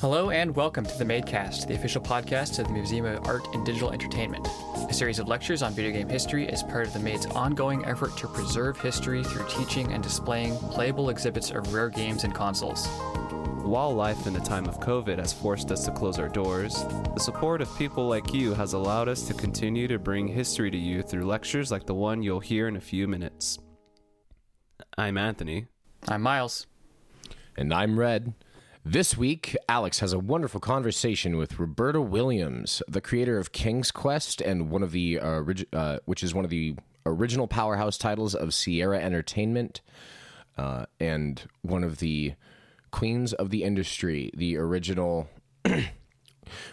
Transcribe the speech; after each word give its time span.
Hello 0.00 0.30
and 0.30 0.54
welcome 0.54 0.86
to 0.86 0.96
the 0.96 1.04
Madecast, 1.04 1.66
the 1.66 1.74
official 1.74 2.00
podcast 2.00 2.60
of 2.60 2.68
the 2.68 2.72
Museum 2.72 3.04
of 3.04 3.26
Art 3.26 3.48
and 3.52 3.66
Digital 3.66 3.90
Entertainment. 3.90 4.46
A 4.88 4.94
series 4.94 5.18
of 5.18 5.26
lectures 5.26 5.60
on 5.60 5.72
video 5.72 5.90
game 5.90 6.08
history 6.08 6.46
is 6.46 6.62
part 6.62 6.86
of 6.86 6.92
the 6.92 7.00
Made's 7.00 7.26
ongoing 7.26 7.84
effort 7.84 8.16
to 8.18 8.28
preserve 8.28 8.80
history 8.80 9.24
through 9.24 9.48
teaching 9.48 9.92
and 9.92 10.00
displaying 10.00 10.56
playable 10.56 11.10
exhibits 11.10 11.50
of 11.50 11.74
rare 11.74 11.88
games 11.88 12.22
and 12.22 12.32
consoles. 12.32 12.86
While 13.64 13.92
life 13.92 14.28
in 14.28 14.34
the 14.34 14.40
time 14.40 14.66
of 14.68 14.78
COVID 14.78 15.18
has 15.18 15.32
forced 15.32 15.72
us 15.72 15.84
to 15.86 15.90
close 15.90 16.20
our 16.20 16.28
doors, 16.28 16.84
the 17.14 17.18
support 17.18 17.60
of 17.60 17.76
people 17.76 18.06
like 18.06 18.32
you 18.32 18.54
has 18.54 18.74
allowed 18.74 19.08
us 19.08 19.26
to 19.26 19.34
continue 19.34 19.88
to 19.88 19.98
bring 19.98 20.28
history 20.28 20.70
to 20.70 20.78
you 20.78 21.02
through 21.02 21.24
lectures 21.24 21.72
like 21.72 21.86
the 21.86 21.94
one 21.94 22.22
you'll 22.22 22.38
hear 22.38 22.68
in 22.68 22.76
a 22.76 22.80
few 22.80 23.08
minutes. 23.08 23.58
I'm 24.96 25.18
Anthony. 25.18 25.66
I'm 26.06 26.22
Miles. 26.22 26.68
And 27.56 27.74
I'm 27.74 27.98
Red. 27.98 28.34
This 28.90 29.18
week, 29.18 29.54
Alex 29.68 30.00
has 30.00 30.14
a 30.14 30.18
wonderful 30.18 30.60
conversation 30.60 31.36
with 31.36 31.58
Roberta 31.58 32.00
Williams, 32.00 32.82
the 32.88 33.02
creator 33.02 33.36
of 33.36 33.52
King's 33.52 33.90
Quest 33.90 34.40
and 34.40 34.70
one 34.70 34.82
of 34.82 34.92
the 34.92 35.20
uh, 35.20 35.42
uh, 35.74 35.98
which 36.06 36.22
is 36.22 36.32
one 36.32 36.46
of 36.46 36.50
the 36.50 36.74
original 37.04 37.46
powerhouse 37.46 37.98
titles 37.98 38.34
of 38.34 38.54
Sierra 38.54 38.98
Entertainment, 38.98 39.82
uh, 40.56 40.86
and 40.98 41.42
one 41.60 41.84
of 41.84 41.98
the 41.98 42.32
queens 42.90 43.34
of 43.34 43.50
the 43.50 43.62
industry, 43.62 44.30
the 44.32 44.56
original 44.56 45.28
one 45.64 45.84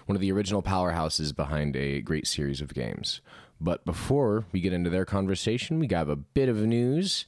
of 0.08 0.22
the 0.22 0.32
original 0.32 0.64
powerhouses 0.64 1.36
behind 1.36 1.76
a 1.76 2.00
great 2.00 2.28
series 2.28 2.62
of 2.62 2.74
games. 2.74 3.20
But 3.60 3.84
before 3.84 4.46
we 4.54 4.62
get 4.62 4.72
into 4.72 4.90
their 4.90 5.04
conversation, 5.04 5.80
we 5.80 5.88
got 5.88 6.10
a 6.10 6.16
bit 6.16 6.48
of 6.48 6.56
news. 6.66 7.26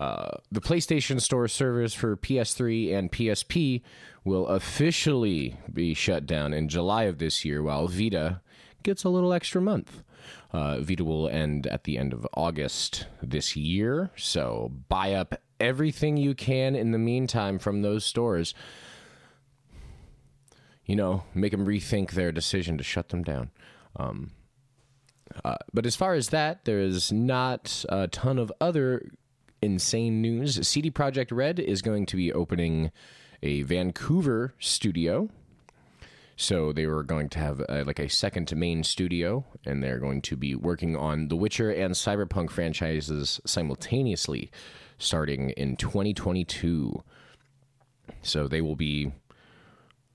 Uh, 0.00 0.38
the 0.50 0.60
PlayStation 0.60 1.20
Store 1.20 1.48
servers 1.48 1.94
for 1.94 2.16
PS3 2.16 2.94
and 2.94 3.12
PSP 3.12 3.82
will 4.24 4.46
officially 4.46 5.56
be 5.72 5.94
shut 5.94 6.26
down 6.26 6.54
in 6.54 6.68
July 6.68 7.04
of 7.04 7.18
this 7.18 7.44
year, 7.44 7.62
while 7.62 7.88
Vita 7.88 8.40
gets 8.82 9.04
a 9.04 9.08
little 9.08 9.32
extra 9.32 9.60
month. 9.60 10.02
Uh, 10.52 10.80
Vita 10.80 11.04
will 11.04 11.28
end 11.28 11.66
at 11.66 11.84
the 11.84 11.98
end 11.98 12.12
of 12.12 12.26
August 12.34 13.06
this 13.22 13.56
year, 13.56 14.10
so 14.16 14.72
buy 14.88 15.12
up 15.12 15.34
everything 15.60 16.16
you 16.16 16.34
can 16.34 16.74
in 16.74 16.92
the 16.92 16.98
meantime 16.98 17.58
from 17.58 17.82
those 17.82 18.04
stores. 18.04 18.54
You 20.84 20.96
know, 20.96 21.24
make 21.34 21.52
them 21.52 21.66
rethink 21.66 22.12
their 22.12 22.32
decision 22.32 22.76
to 22.78 22.84
shut 22.84 23.10
them 23.10 23.22
down. 23.22 23.50
Um, 23.96 24.32
uh, 25.44 25.56
but 25.72 25.86
as 25.86 25.96
far 25.96 26.14
as 26.14 26.28
that, 26.28 26.64
there 26.64 26.80
is 26.80 27.12
not 27.12 27.84
a 27.88 28.08
ton 28.08 28.38
of 28.38 28.52
other 28.60 29.10
insane 29.62 30.20
news. 30.20 30.66
CD 30.66 30.90
Projekt 30.90 31.30
Red 31.30 31.58
is 31.58 31.80
going 31.80 32.04
to 32.06 32.16
be 32.16 32.32
opening 32.32 32.90
a 33.42 33.62
Vancouver 33.62 34.54
studio. 34.58 35.28
So 36.36 36.72
they 36.72 36.86
were 36.86 37.04
going 37.04 37.28
to 37.30 37.38
have 37.38 37.62
uh, 37.68 37.84
like 37.86 37.98
a 37.98 38.08
second 38.08 38.54
main 38.56 38.82
studio, 38.82 39.44
and 39.64 39.82
they're 39.82 39.98
going 39.98 40.22
to 40.22 40.36
be 40.36 40.54
working 40.54 40.96
on 40.96 41.28
The 41.28 41.36
Witcher 41.36 41.70
and 41.70 41.94
Cyberpunk 41.94 42.50
franchises 42.50 43.40
simultaneously, 43.46 44.50
starting 44.98 45.50
in 45.50 45.76
2022. 45.76 47.02
So 48.22 48.48
they 48.48 48.60
will 48.60 48.76
be, 48.76 49.12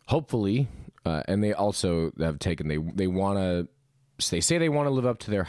hopefully, 0.08 0.68
uh, 1.06 1.24
and 1.28 1.44
they 1.44 1.54
also 1.54 2.12
have 2.20 2.40
taken 2.40 2.68
they 2.68 2.78
they 2.78 3.08
want 3.08 3.38
to 3.38 3.68
they 4.30 4.42
say 4.42 4.58
they 4.58 4.70
want 4.70 4.88
to 4.88 4.92
live 4.92 5.06
up 5.06 5.20
to 5.20 5.32
their 5.32 5.48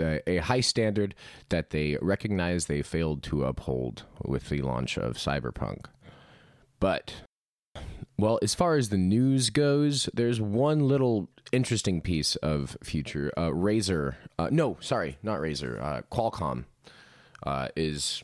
a 0.00 0.38
high 0.38 0.60
standard 0.60 1.14
that 1.48 1.70
they 1.70 1.96
recognize 2.00 2.66
they 2.66 2.82
failed 2.82 3.22
to 3.24 3.44
uphold 3.44 4.04
with 4.24 4.48
the 4.48 4.62
launch 4.62 4.96
of 4.96 5.16
Cyberpunk. 5.16 5.86
But, 6.80 7.14
well, 8.18 8.38
as 8.42 8.54
far 8.54 8.76
as 8.76 8.88
the 8.88 8.98
news 8.98 9.50
goes, 9.50 10.08
there's 10.12 10.40
one 10.40 10.88
little 10.88 11.28
interesting 11.52 12.00
piece 12.00 12.36
of 12.36 12.76
future. 12.82 13.32
Uh, 13.36 13.50
Razer, 13.50 14.16
uh, 14.38 14.48
no, 14.50 14.76
sorry, 14.80 15.18
not 15.22 15.38
Razer, 15.40 15.82
uh, 15.82 16.02
Qualcomm 16.10 16.64
uh, 17.44 17.68
is 17.76 18.22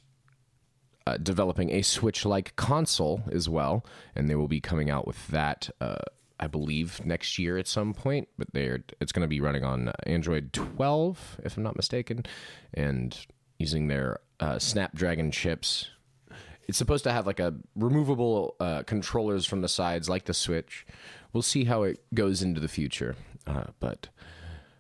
uh, 1.07 1.17
developing 1.17 1.71
a 1.71 1.83
Switch 1.83 2.25
like 2.25 2.57
console 2.57 3.23
as 3.31 3.49
well, 3.49 3.85
and 4.15 4.29
they 4.29 4.35
will 4.35 4.49
be 4.49 4.61
coming 4.61 4.91
out 4.91 5.07
with 5.07 5.27
that 5.29 5.71
uh, 5.81 5.97
I 6.41 6.47
believe 6.47 7.05
next 7.05 7.39
year 7.39 7.59
at 7.59 7.69
some 7.69 7.93
point, 7.93 8.29
but 8.39 8.49
they're 8.53 8.83
it's 9.01 9.13
going 9.13 9.23
to 9.23 9.29
be 9.29 9.41
running 9.41 9.63
on 9.63 9.93
Android 10.05 10.53
12 10.53 11.41
if 11.45 11.57
I'm 11.57 11.63
not 11.63 11.77
mistaken, 11.77 12.25
and 12.73 13.17
using 13.59 13.89
their 13.89 14.21
uh, 14.41 14.59
Snapdragon 14.59 15.31
chips. 15.31 15.91
It's 16.67 16.79
supposed 16.79 17.05
to 17.05 17.13
have 17.13 17.27
like 17.27 17.41
a 17.41 17.55
removable 17.75 18.57
uh, 18.59 18.85
controllers 18.85 19.45
from 19.45 19.61
the 19.61 19.69
sides, 19.69 20.09
like 20.09 20.25
the 20.25 20.35
Switch. 20.35 20.87
We'll 21.33 21.43
see 21.43 21.65
how 21.65 21.83
it 21.83 22.03
goes 22.15 22.43
into 22.43 22.61
the 22.61 22.69
future, 22.69 23.17
uh, 23.47 23.65
but 23.79 24.09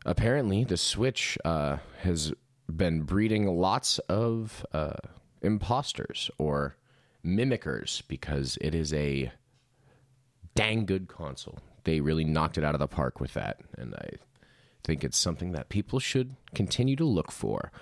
apparently 0.07 0.65
the 0.65 0.79
Switch 0.79 1.37
uh, 1.45 1.77
has 2.03 2.33
been 2.75 3.03
breeding 3.03 3.47
lots 3.47 3.99
of 4.01 4.65
uh, 4.73 4.95
imposters 5.43 6.31
or 6.39 6.77
mimickers 7.25 8.03
because 8.09 8.57
it 8.61 8.75
is 8.75 8.95
a 8.95 9.33
dang 10.55 10.87
good 10.87 11.09
console. 11.09 11.59
They 11.85 12.01
really 12.01 12.25
knocked 12.25 12.59
it 12.59 12.65
out 12.65 12.75
of 12.75 12.81
the 12.81 12.89
park 12.89 13.21
with 13.21 13.35
that, 13.35 13.59
and 13.77 13.95
I 13.95 14.11
think 14.85 15.05
it's 15.05 15.19
something 15.19 15.53
that 15.53 15.69
people 15.69 15.99
should 15.99 16.37
continue 16.55 16.97
to 16.97 17.05
look 17.05 17.33
for. 17.33 17.73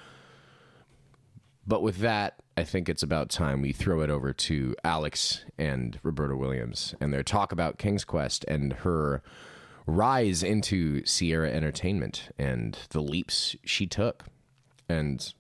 But 1.67 1.83
with 1.83 1.99
that, 1.99 2.37
I 2.57 2.65
think 2.65 2.89
it's 2.89 3.03
about 3.03 3.29
time 3.29 3.61
we 3.61 3.73
throw 3.73 4.01
it 4.01 4.11
over 4.11 4.33
to 4.33 4.75
Alex 4.83 5.45
and 5.59 5.99
Roberta 6.03 6.35
Williams 6.35 6.95
and 7.01 7.13
their 7.13 7.23
talk 7.23 7.53
about 7.53 7.79
King's 7.79 8.05
Quest 8.05 8.45
and 8.49 8.73
her 8.73 9.23
rise 9.87 10.43
into 10.43 11.05
Sierra 11.05 11.51
Entertainment 11.51 12.31
and 12.39 12.79
the 12.91 13.01
leaps 13.01 13.55
she 13.65 13.87
took. 13.87 14.25
And, 14.89 15.33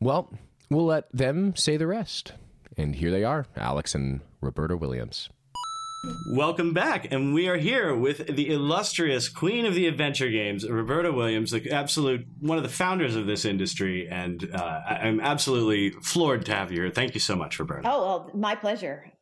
well, 0.00 0.32
we'll 0.70 0.86
let 0.86 1.12
them 1.12 1.54
say 1.54 1.76
the 1.76 1.86
rest. 1.86 2.32
And 2.76 2.96
here 2.96 3.10
they 3.10 3.24
are, 3.24 3.46
Alex 3.56 3.94
and 3.94 4.20
Roberta 4.40 4.76
Williams. 4.76 5.28
Welcome 6.32 6.72
back, 6.72 7.12
and 7.12 7.32
we 7.32 7.46
are 7.46 7.56
here 7.56 7.94
with 7.94 8.26
the 8.26 8.48
illustrious 8.48 9.28
queen 9.28 9.66
of 9.66 9.74
the 9.74 9.86
adventure 9.86 10.30
games, 10.30 10.68
Roberta 10.68 11.12
Williams, 11.12 11.52
the 11.52 11.70
absolute 11.70 12.26
one 12.40 12.56
of 12.58 12.64
the 12.64 12.70
founders 12.70 13.14
of 13.14 13.26
this 13.26 13.44
industry, 13.44 14.08
and 14.08 14.50
uh, 14.52 14.80
I'm 14.84 15.20
absolutely 15.20 15.90
floored 16.02 16.44
to 16.46 16.54
have 16.54 16.72
you 16.72 16.82
here. 16.82 16.90
Thank 16.90 17.14
you 17.14 17.20
so 17.20 17.36
much, 17.36 17.60
Roberta. 17.60 17.88
Oh, 17.88 18.00
well, 18.00 18.30
my 18.34 18.56
pleasure. 18.56 19.12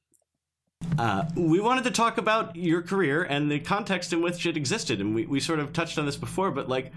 Uh, 0.99 1.25
we 1.37 1.61
wanted 1.61 1.85
to 1.85 1.91
talk 1.91 2.17
about 2.17 2.57
your 2.57 2.81
career 2.81 3.25
and 3.25 3.51
the 3.51 3.61
context 3.61 4.15
in 4.15 4.23
which 4.23 4.47
it 4.47 4.57
existed, 4.57 5.03
and 5.03 5.15
we, 5.15 5.27
we 5.27 5.39
sort 5.39 5.59
of 5.59 5.75
touched 5.75 5.99
on 5.99 6.07
this 6.07 6.17
before, 6.17 6.51
but 6.51 6.67
like 6.67 6.93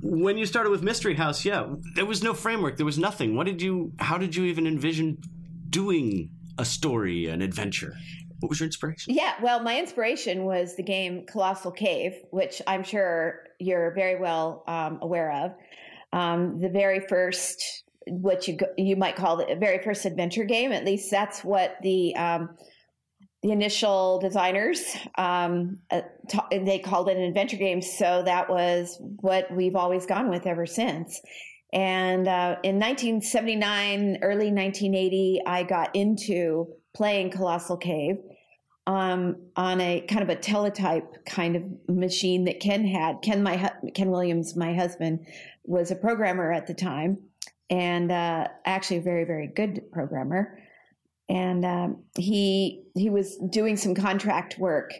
when 0.00 0.38
you 0.38 0.46
started 0.46 0.70
with 0.70 0.82
Mystery 0.82 1.14
House, 1.14 1.44
yeah, 1.44 1.66
there 1.94 2.06
was 2.06 2.22
no 2.22 2.32
framework, 2.32 2.78
there 2.78 2.86
was 2.86 2.98
nothing. 2.98 3.36
What 3.36 3.44
did 3.44 3.60
you? 3.60 3.92
How 3.98 4.16
did 4.16 4.34
you 4.34 4.44
even 4.44 4.66
envision 4.66 5.18
doing 5.74 6.30
a 6.56 6.64
story, 6.64 7.26
an 7.26 7.42
adventure? 7.42 7.94
What 8.38 8.48
was 8.48 8.60
your 8.60 8.66
inspiration? 8.66 9.12
Yeah, 9.12 9.34
well, 9.42 9.60
my 9.60 9.76
inspiration 9.76 10.44
was 10.44 10.76
the 10.76 10.84
game 10.84 11.26
Colossal 11.26 11.72
Cave, 11.72 12.14
which 12.30 12.62
I'm 12.68 12.84
sure 12.84 13.40
you're 13.58 13.92
very 13.94 14.20
well 14.20 14.62
um, 14.68 15.00
aware 15.02 15.32
of. 15.32 15.52
Um, 16.12 16.60
the 16.60 16.68
very 16.68 17.00
first, 17.00 17.82
what 18.06 18.46
you 18.46 18.56
you 18.76 18.94
might 18.94 19.16
call 19.16 19.36
the 19.36 19.56
very 19.58 19.82
first 19.82 20.04
adventure 20.04 20.44
game. 20.44 20.70
At 20.70 20.84
least 20.84 21.10
that's 21.10 21.42
what 21.42 21.76
the 21.82 22.14
um, 22.14 22.50
the 23.42 23.50
initial 23.50 24.20
designers 24.20 24.80
um, 25.18 25.78
uh, 25.90 26.02
they 26.50 26.78
called 26.78 27.08
it 27.08 27.16
an 27.16 27.24
adventure 27.24 27.56
game. 27.56 27.82
So 27.82 28.22
that 28.24 28.48
was 28.48 28.96
what 29.00 29.50
we've 29.50 29.74
always 29.74 30.06
gone 30.06 30.30
with 30.30 30.46
ever 30.46 30.66
since. 30.66 31.20
And 31.74 32.28
uh, 32.28 32.56
in 32.62 32.78
1979, 32.78 34.18
early 34.22 34.52
1980, 34.52 35.40
I 35.44 35.64
got 35.64 35.94
into 35.96 36.68
playing 36.94 37.32
Colossal 37.32 37.76
Cave 37.76 38.18
um, 38.86 39.36
on 39.56 39.80
a 39.80 40.00
kind 40.02 40.22
of 40.22 40.28
a 40.28 40.36
teletype 40.36 41.26
kind 41.26 41.56
of 41.56 41.64
machine 41.88 42.44
that 42.44 42.60
Ken 42.60 42.86
had. 42.86 43.22
Ken, 43.22 43.42
my 43.42 43.72
Ken 43.92 44.10
Williams, 44.10 44.54
my 44.54 44.72
husband, 44.72 45.26
was 45.64 45.90
a 45.90 45.96
programmer 45.96 46.52
at 46.52 46.68
the 46.68 46.74
time, 46.74 47.18
and 47.70 48.12
uh, 48.12 48.46
actually 48.64 48.98
a 48.98 49.02
very 49.02 49.24
very 49.24 49.48
good 49.48 49.90
programmer. 49.90 50.60
And 51.28 51.64
um, 51.64 52.04
he 52.16 52.84
he 52.94 53.10
was 53.10 53.36
doing 53.50 53.76
some 53.76 53.96
contract 53.96 54.58
work, 54.58 54.92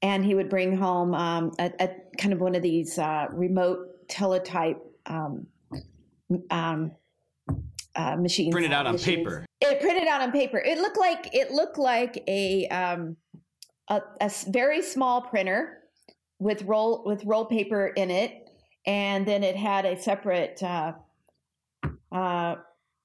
and 0.00 0.24
he 0.24 0.36
would 0.36 0.50
bring 0.50 0.76
home 0.76 1.12
um, 1.12 1.52
a, 1.58 1.72
a, 1.80 1.88
kind 2.18 2.32
of 2.32 2.40
one 2.40 2.54
of 2.54 2.62
these 2.62 2.98
uh, 2.98 3.26
remote 3.32 4.08
teletype 4.08 4.80
um, 5.06 5.46
um, 6.50 6.92
uh, 7.96 8.16
machines 8.16 8.52
printed 8.52 8.72
out 8.72 8.86
on 8.86 8.98
paper. 8.98 9.44
It 9.60 9.80
printed 9.80 10.08
out 10.08 10.20
on 10.20 10.32
paper. 10.32 10.58
It 10.58 10.78
looked 10.78 10.98
like 10.98 11.30
it 11.32 11.50
looked 11.50 11.78
like 11.78 12.22
a 12.26 12.66
um, 12.68 13.16
a, 13.88 14.00
a 14.20 14.30
very 14.48 14.82
small 14.82 15.22
printer 15.22 15.78
with 16.38 16.62
roll 16.62 17.02
with 17.04 17.24
roll 17.24 17.44
paper 17.44 17.88
in 17.88 18.10
it, 18.10 18.48
and 18.86 19.26
then 19.26 19.42
it 19.42 19.56
had 19.56 19.84
a 19.84 20.00
separate 20.00 20.62
uh, 20.62 20.92
uh, 22.12 22.56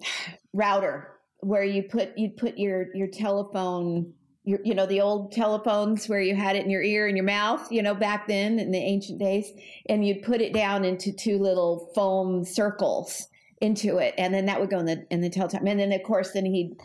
router 0.53 1.15
where 1.41 1.63
you 1.63 1.83
put 1.83 2.17
you'd 2.17 2.37
put 2.37 2.57
your 2.57 2.95
your 2.95 3.07
telephone 3.07 4.13
your, 4.50 4.60
you 4.63 4.74
know, 4.74 4.88
the 4.88 5.00
old 5.00 5.31
telephones 5.31 6.10
where 6.10 6.19
you 6.19 6.36
had 6.36 6.56
it 6.56 6.66
in 6.66 6.72
your 6.72 6.81
ear 6.81 7.07
and 7.07 7.16
your 7.16 7.25
mouth, 7.25 7.72
you 7.72 7.84
know, 7.84 7.94
back 7.94 8.28
then 8.28 8.57
in 8.57 8.72
the 8.72 8.80
ancient 8.80 9.19
days, 9.19 9.51
and 9.88 10.06
you'd 10.06 10.24
put 10.24 10.42
it 10.42 10.54
down 10.54 10.84
into 10.84 11.12
two 11.12 11.38
little 11.38 11.92
foam 11.94 12.44
circles 12.44 13.28
into 13.62 13.98
it, 13.98 14.16
and 14.18 14.34
then 14.34 14.48
that 14.48 14.60
would 14.60 14.72
go 14.72 14.80
in 14.80 14.86
the 14.86 15.06
in 15.12 15.22
the 15.22 15.30
teletype, 15.30 15.62
and 15.62 15.80
then 15.80 15.92
of 15.92 16.01
course 16.01 16.31
then 16.31 16.46
he'd 16.46 16.75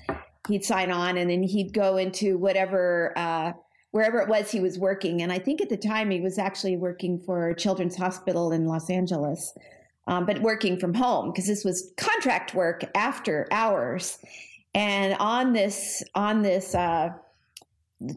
he'd 0.47 0.63
sign 0.65 0.91
on, 0.91 1.17
and 1.17 1.31
then 1.31 1.43
he'd 1.43 1.73
go 1.73 1.97
into 1.97 2.37
whatever. 2.37 3.13
Uh, 3.17 3.53
wherever 3.93 4.19
it 4.19 4.29
was 4.29 4.51
he 4.51 4.59
was 4.59 4.77
working. 4.77 5.23
And 5.23 5.31
I 5.31 5.39
think 5.39 5.61
at 5.61 5.69
the 5.69 5.77
time 5.77 6.11
he 6.11 6.21
was 6.21 6.37
actually 6.37 6.77
working 6.77 7.17
for 7.21 7.55
Children's 7.55 7.95
Hospital 7.95 8.51
in 8.51 8.67
Los 8.67 8.91
Angeles, 8.91 9.57
um, 10.09 10.27
but 10.27 10.43
working 10.43 10.81
from 10.81 10.95
home 10.95 11.31
because 11.31 11.47
this 11.47 11.65
was 11.65 11.93
contract 11.97 12.57
work 12.57 12.83
after 12.97 13.47
hours. 13.53 14.19
And 14.75 15.15
on 15.21 15.53
this 15.53 16.03
on 16.17 16.43
this 16.43 16.75
uh, 16.75 17.11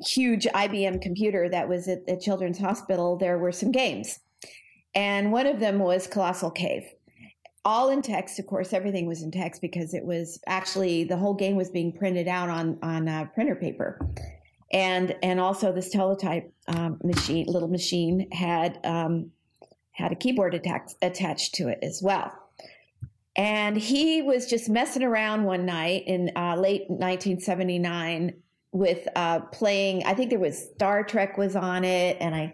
huge 0.05 0.45
IBM 0.45 1.01
computer 1.01 1.49
that 1.49 1.67
was 1.69 1.87
at 1.87 2.05
the 2.05 2.17
Children's 2.17 2.59
Hospital, 2.59 3.17
there 3.17 3.37
were 3.37 3.51
some 3.51 3.71
games, 3.71 4.19
and 4.95 5.31
one 5.31 5.47
of 5.47 5.59
them 5.59 5.79
was 5.79 6.07
Colossal 6.07 6.51
Cave. 6.51 6.83
All 7.65 7.89
in 7.89 8.01
text, 8.01 8.39
of 8.39 8.45
course. 8.45 8.71
Everything 8.71 9.07
was 9.07 9.23
in 9.23 9.31
text 9.31 9.61
because 9.61 9.93
it 9.93 10.05
was 10.05 10.39
actually 10.47 11.03
the 11.03 11.17
whole 11.17 11.33
game 11.33 11.57
was 11.57 11.69
being 11.69 11.91
printed 11.91 12.27
out 12.27 12.49
on 12.49 12.79
on 12.81 13.09
uh, 13.09 13.25
printer 13.33 13.55
paper 13.55 13.99
and 14.71 15.15
and 15.23 15.39
also 15.39 15.71
this 15.71 15.89
teletype 15.89 16.51
um, 16.67 16.99
machine, 17.03 17.45
little 17.47 17.69
machine, 17.69 18.27
had 18.31 18.79
um, 18.83 19.31
had 19.91 20.11
a 20.11 20.15
keyboard 20.15 20.53
attach, 20.53 20.91
attached 21.01 21.55
to 21.55 21.67
it 21.69 21.79
as 21.81 22.01
well. 22.03 22.31
And 23.35 23.77
he 23.77 24.21
was 24.21 24.47
just 24.47 24.67
messing 24.67 25.03
around 25.03 25.43
one 25.43 25.65
night 25.65 26.03
in 26.07 26.31
uh, 26.35 26.55
late 26.55 26.89
1979 26.89 28.33
with 28.77 29.07
uh, 29.15 29.39
playing. 29.39 30.03
I 30.05 30.13
think 30.13 30.29
there 30.29 30.39
was 30.39 30.69
Star 30.75 31.03
Trek 31.03 31.37
was 31.37 31.55
on 31.55 31.83
it, 31.83 32.17
and 32.19 32.35
I 32.35 32.53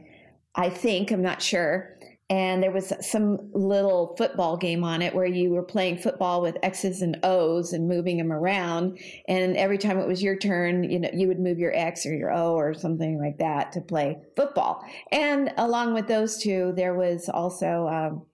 I 0.56 0.70
think 0.70 1.12
I'm 1.12 1.22
not 1.22 1.42
sure 1.42 1.94
and 2.34 2.64
there 2.64 2.72
was 2.72 2.94
some 3.02 3.38
little 3.54 4.16
football 4.18 4.58
game 4.58 4.84
on 4.84 5.02
it 5.04 5.14
where 5.14 5.26
you 5.26 5.52
were 5.52 5.62
playing 5.62 5.98
football 5.98 6.42
with 6.42 6.58
X's 6.64 7.02
and 7.02 7.20
O's 7.22 7.74
and 7.74 7.88
moving 7.88 8.18
them 8.18 8.32
around. 8.32 8.98
And 9.28 9.58
every 9.58 9.78
time 9.78 10.00
it 10.00 10.08
was 10.08 10.24
your 10.24 10.38
turn, 10.38 10.84
you 10.84 11.00
know, 11.00 11.10
you 11.14 11.28
would 11.28 11.40
move 11.40 11.60
your 11.60 11.76
X 11.76 12.06
or 12.06 12.16
your 12.16 12.34
O 12.34 12.54
or 12.54 12.74
something 12.74 13.20
like 13.20 13.38
that 13.40 13.74
to 13.74 13.82
play 13.82 14.18
football. 14.36 14.84
And 15.12 15.54
along 15.58 15.94
with 15.94 16.08
those 16.08 16.38
two, 16.38 16.74
there 16.76 16.96
was 16.96 17.30
also 17.30 17.88
um, 17.88 18.26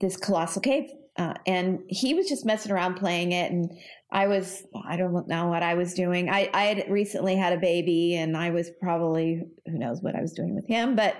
this 0.00 0.16
colossal 0.16 0.62
cave. 0.62 0.88
Uh, 1.20 1.34
and 1.46 1.80
he 1.86 2.14
was 2.14 2.30
just 2.30 2.46
messing 2.46 2.72
around 2.72 2.94
playing 2.94 3.32
it 3.32 3.52
and 3.52 3.70
I 4.10 4.26
was 4.26 4.64
I 4.86 4.96
don't 4.96 5.28
know 5.28 5.48
what 5.48 5.62
I 5.62 5.74
was 5.74 5.92
doing. 5.92 6.30
I, 6.30 6.48
I 6.54 6.62
had 6.62 6.90
recently 6.90 7.36
had 7.36 7.52
a 7.52 7.58
baby 7.58 8.16
and 8.16 8.34
I 8.34 8.48
was 8.48 8.70
probably 8.80 9.42
who 9.66 9.78
knows 9.78 10.00
what 10.00 10.16
I 10.16 10.22
was 10.22 10.32
doing 10.32 10.54
with 10.54 10.66
him, 10.66 10.96
but 10.96 11.16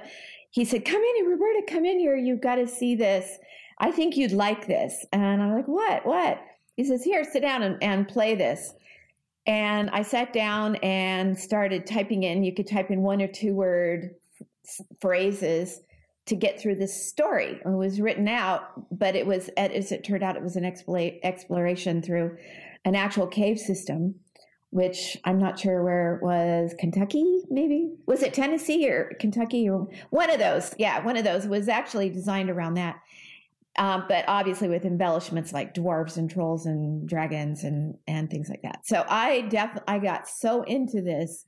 he 0.53 0.65
said, 0.65 0.87
Come 0.87 1.03
in 1.03 1.17
here, 1.17 1.29
Roberta, 1.29 1.63
come 1.69 1.85
in 1.85 1.99
here. 1.99 2.17
You've 2.17 2.41
got 2.41 2.55
to 2.55 2.67
see 2.67 2.95
this. 2.95 3.37
I 3.79 3.91
think 3.91 4.17
you'd 4.17 4.33
like 4.33 4.67
this. 4.67 5.05
And 5.13 5.43
I'm 5.43 5.53
like, 5.53 5.69
What? 5.69 6.07
What? 6.07 6.41
He 6.77 6.85
says, 6.85 7.05
Here, 7.05 7.23
sit 7.23 7.43
down 7.43 7.63
and, 7.63 7.77
and 7.83 8.09
play 8.09 8.35
this. 8.35 8.73
And 9.47 9.91
I 9.91 10.01
sat 10.01 10.33
down 10.33 10.77
and 10.77 11.39
started 11.39 11.87
typing 11.87 12.23
in. 12.23 12.43
You 12.43 12.55
could 12.55 12.67
type 12.67 12.91
in 12.91 13.03
one 13.03 13.21
or 13.21 13.29
two 13.29 13.53
word 13.53 14.15
phrases 14.99 15.83
to 16.31 16.37
get 16.37 16.61
through 16.61 16.77
this 16.77 17.09
story. 17.09 17.61
It 17.65 17.69
was 17.69 18.01
written 18.01 18.27
out, 18.27 18.63
but 18.91 19.15
it 19.15 19.27
was, 19.27 19.49
as 19.57 19.93
it 19.93 20.03
turned 20.03 20.23
out, 20.23 20.37
it 20.37 20.43
was 20.43 20.57
an 20.57 20.65
exploration 20.65 22.03
through 22.03 22.37
an 22.85 22.95
actual 22.95 23.27
cave 23.27 23.59
system 23.59 24.15
which 24.71 25.17
I'm 25.25 25.39
not 25.39 25.59
sure 25.59 25.83
where 25.83 26.15
it 26.15 26.23
was. 26.23 26.75
Kentucky, 26.79 27.43
maybe? 27.51 27.91
Was 28.07 28.23
it 28.23 28.33
Tennessee 28.33 28.89
or 28.89 29.13
Kentucky 29.19 29.69
or 29.69 29.89
one 30.11 30.31
of 30.31 30.39
those? 30.39 30.75
Yeah, 30.79 31.05
one 31.05 31.17
of 31.17 31.25
those 31.25 31.47
was 31.47 31.69
actually 31.69 32.09
designed 32.09 32.51
around 32.51 32.75
that. 32.75 33.01
Um, 33.79 34.05
but 34.09 34.25
obviously 34.29 34.69
with 34.69 34.85
embellishments 34.85 35.53
like 35.53 35.75
dwarves 35.75 36.17
and 36.17 36.31
trolls 36.31 36.67
and 36.67 37.09
dragons 37.09 37.65
and 37.65 37.97
and 38.07 38.31
things 38.31 38.49
like 38.49 38.63
that. 38.63 38.81
So 38.85 39.05
I 39.09 39.43
definitely 39.43 39.89
I 39.89 39.99
got 39.99 40.29
so 40.29 40.63
into 40.63 41.03
this 41.03 41.47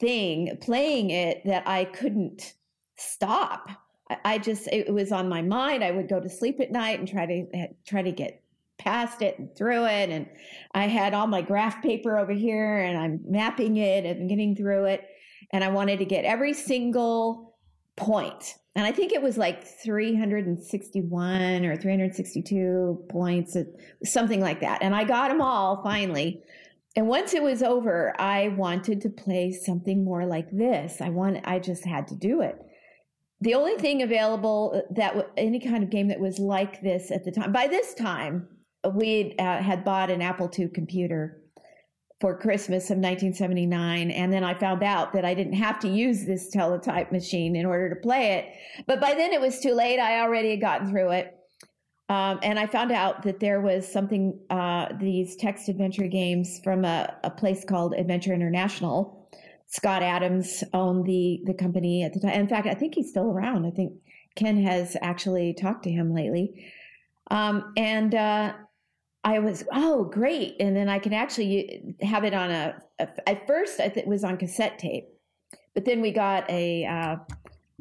thing 0.00 0.56
playing 0.60 1.10
it 1.10 1.42
that 1.44 1.66
I 1.66 1.84
couldn't 1.84 2.54
stop. 2.96 3.68
I, 4.24 4.38
just 4.38 4.68
it 4.68 4.92
was 4.92 5.12
on 5.12 5.28
my 5.28 5.42
mind. 5.42 5.84
I 5.84 5.90
would 5.90 6.08
go 6.08 6.20
to 6.20 6.28
sleep 6.28 6.60
at 6.60 6.70
night 6.70 6.98
and 6.98 7.08
try 7.08 7.26
to 7.26 7.46
eh, 7.54 7.66
try 7.86 8.02
to 8.02 8.12
get 8.12 8.42
past 8.78 9.22
it 9.22 9.38
and 9.38 9.54
through 9.56 9.86
it. 9.86 10.08
And 10.08 10.26
I 10.72 10.86
had 10.86 11.14
all 11.14 11.26
my 11.26 11.42
graph 11.42 11.82
paper 11.82 12.16
over 12.16 12.32
here 12.32 12.78
and 12.78 12.96
I'm 12.96 13.20
mapping 13.28 13.76
it 13.76 14.04
and 14.04 14.28
getting 14.28 14.56
through 14.56 14.86
it. 14.86 15.04
And 15.52 15.62
I 15.62 15.68
wanted 15.68 15.98
to 15.98 16.04
get 16.04 16.24
every 16.24 16.54
single 16.54 17.56
point. 17.96 18.54
And 18.76 18.86
I 18.86 18.92
think 18.92 19.12
it 19.12 19.20
was 19.20 19.36
like 19.36 19.64
361 19.64 21.64
or 21.64 21.76
362 21.76 23.06
points, 23.08 23.56
uh, 23.56 23.64
something 24.04 24.40
like 24.40 24.60
that. 24.60 24.82
And 24.82 24.94
I 24.94 25.04
got 25.04 25.28
them 25.28 25.40
all 25.40 25.82
finally. 25.82 26.42
And 26.94 27.08
once 27.08 27.34
it 27.34 27.42
was 27.42 27.62
over, 27.62 28.14
I 28.20 28.48
wanted 28.48 29.00
to 29.02 29.10
play 29.10 29.52
something 29.52 30.04
more 30.04 30.24
like 30.24 30.50
this. 30.50 31.00
I 31.00 31.08
want 31.08 31.40
I 31.44 31.58
just 31.58 31.84
had 31.84 32.06
to 32.08 32.14
do 32.14 32.40
it 32.40 32.64
the 33.40 33.54
only 33.54 33.76
thing 33.76 34.02
available 34.02 34.82
that 34.90 35.30
any 35.36 35.60
kind 35.60 35.84
of 35.84 35.90
game 35.90 36.08
that 36.08 36.18
was 36.18 36.38
like 36.38 36.80
this 36.82 37.10
at 37.10 37.24
the 37.24 37.30
time 37.30 37.52
by 37.52 37.66
this 37.66 37.94
time 37.94 38.48
we 38.94 39.34
uh, 39.38 39.62
had 39.62 39.84
bought 39.84 40.10
an 40.10 40.22
Apple 40.22 40.50
II 40.56 40.68
computer 40.68 41.42
for 42.20 42.36
Christmas 42.36 42.84
of 42.84 42.96
1979. 42.96 44.10
And 44.10 44.32
then 44.32 44.42
I 44.42 44.54
found 44.54 44.82
out 44.82 45.12
that 45.12 45.24
I 45.24 45.34
didn't 45.34 45.52
have 45.54 45.78
to 45.80 45.88
use 45.88 46.24
this 46.24 46.50
teletype 46.50 47.12
machine 47.12 47.54
in 47.54 47.64
order 47.64 47.88
to 47.88 47.96
play 47.96 48.32
it. 48.32 48.84
But 48.86 49.00
by 49.00 49.14
then 49.14 49.32
it 49.32 49.40
was 49.40 49.60
too 49.60 49.72
late. 49.72 50.00
I 50.00 50.20
already 50.20 50.50
had 50.50 50.60
gotten 50.60 50.88
through 50.88 51.10
it. 51.12 51.34
Um, 52.08 52.40
and 52.42 52.58
I 52.58 52.66
found 52.66 52.90
out 52.90 53.22
that 53.24 53.38
there 53.38 53.60
was 53.60 53.86
something, 53.86 54.40
uh, 54.48 54.88
these 54.98 55.36
text 55.36 55.68
adventure 55.68 56.06
games 56.06 56.58
from 56.64 56.86
a, 56.86 57.14
a, 57.22 57.30
place 57.30 57.66
called 57.66 57.92
Adventure 57.92 58.32
International. 58.32 59.17
Scott 59.68 60.02
Adams 60.02 60.64
owned 60.72 61.04
the, 61.06 61.42
the 61.44 61.54
company 61.54 62.02
at 62.02 62.14
the 62.14 62.20
time. 62.20 62.32
In 62.32 62.48
fact, 62.48 62.66
I 62.66 62.74
think 62.74 62.94
he's 62.94 63.10
still 63.10 63.30
around. 63.30 63.66
I 63.66 63.70
think 63.70 63.92
Ken 64.34 64.62
has 64.62 64.96
actually 65.02 65.54
talked 65.54 65.84
to 65.84 65.90
him 65.90 66.14
lately. 66.14 66.72
Um, 67.30 67.72
and 67.76 68.14
uh, 68.14 68.54
I 69.24 69.38
was, 69.40 69.64
oh, 69.72 70.04
great. 70.04 70.56
And 70.58 70.74
then 70.74 70.88
I 70.88 70.98
can 70.98 71.12
actually 71.12 71.94
have 72.00 72.24
it 72.24 72.32
on 72.32 72.50
a, 72.50 72.82
a 72.98 73.28
at 73.28 73.46
first, 73.46 73.78
I 73.78 73.90
think 73.90 74.06
it 74.06 74.08
was 74.08 74.24
on 74.24 74.38
cassette 74.38 74.78
tape, 74.78 75.08
but 75.74 75.84
then 75.84 76.00
we 76.00 76.12
got 76.12 76.48
a, 76.50 76.86
uh, 76.86 77.16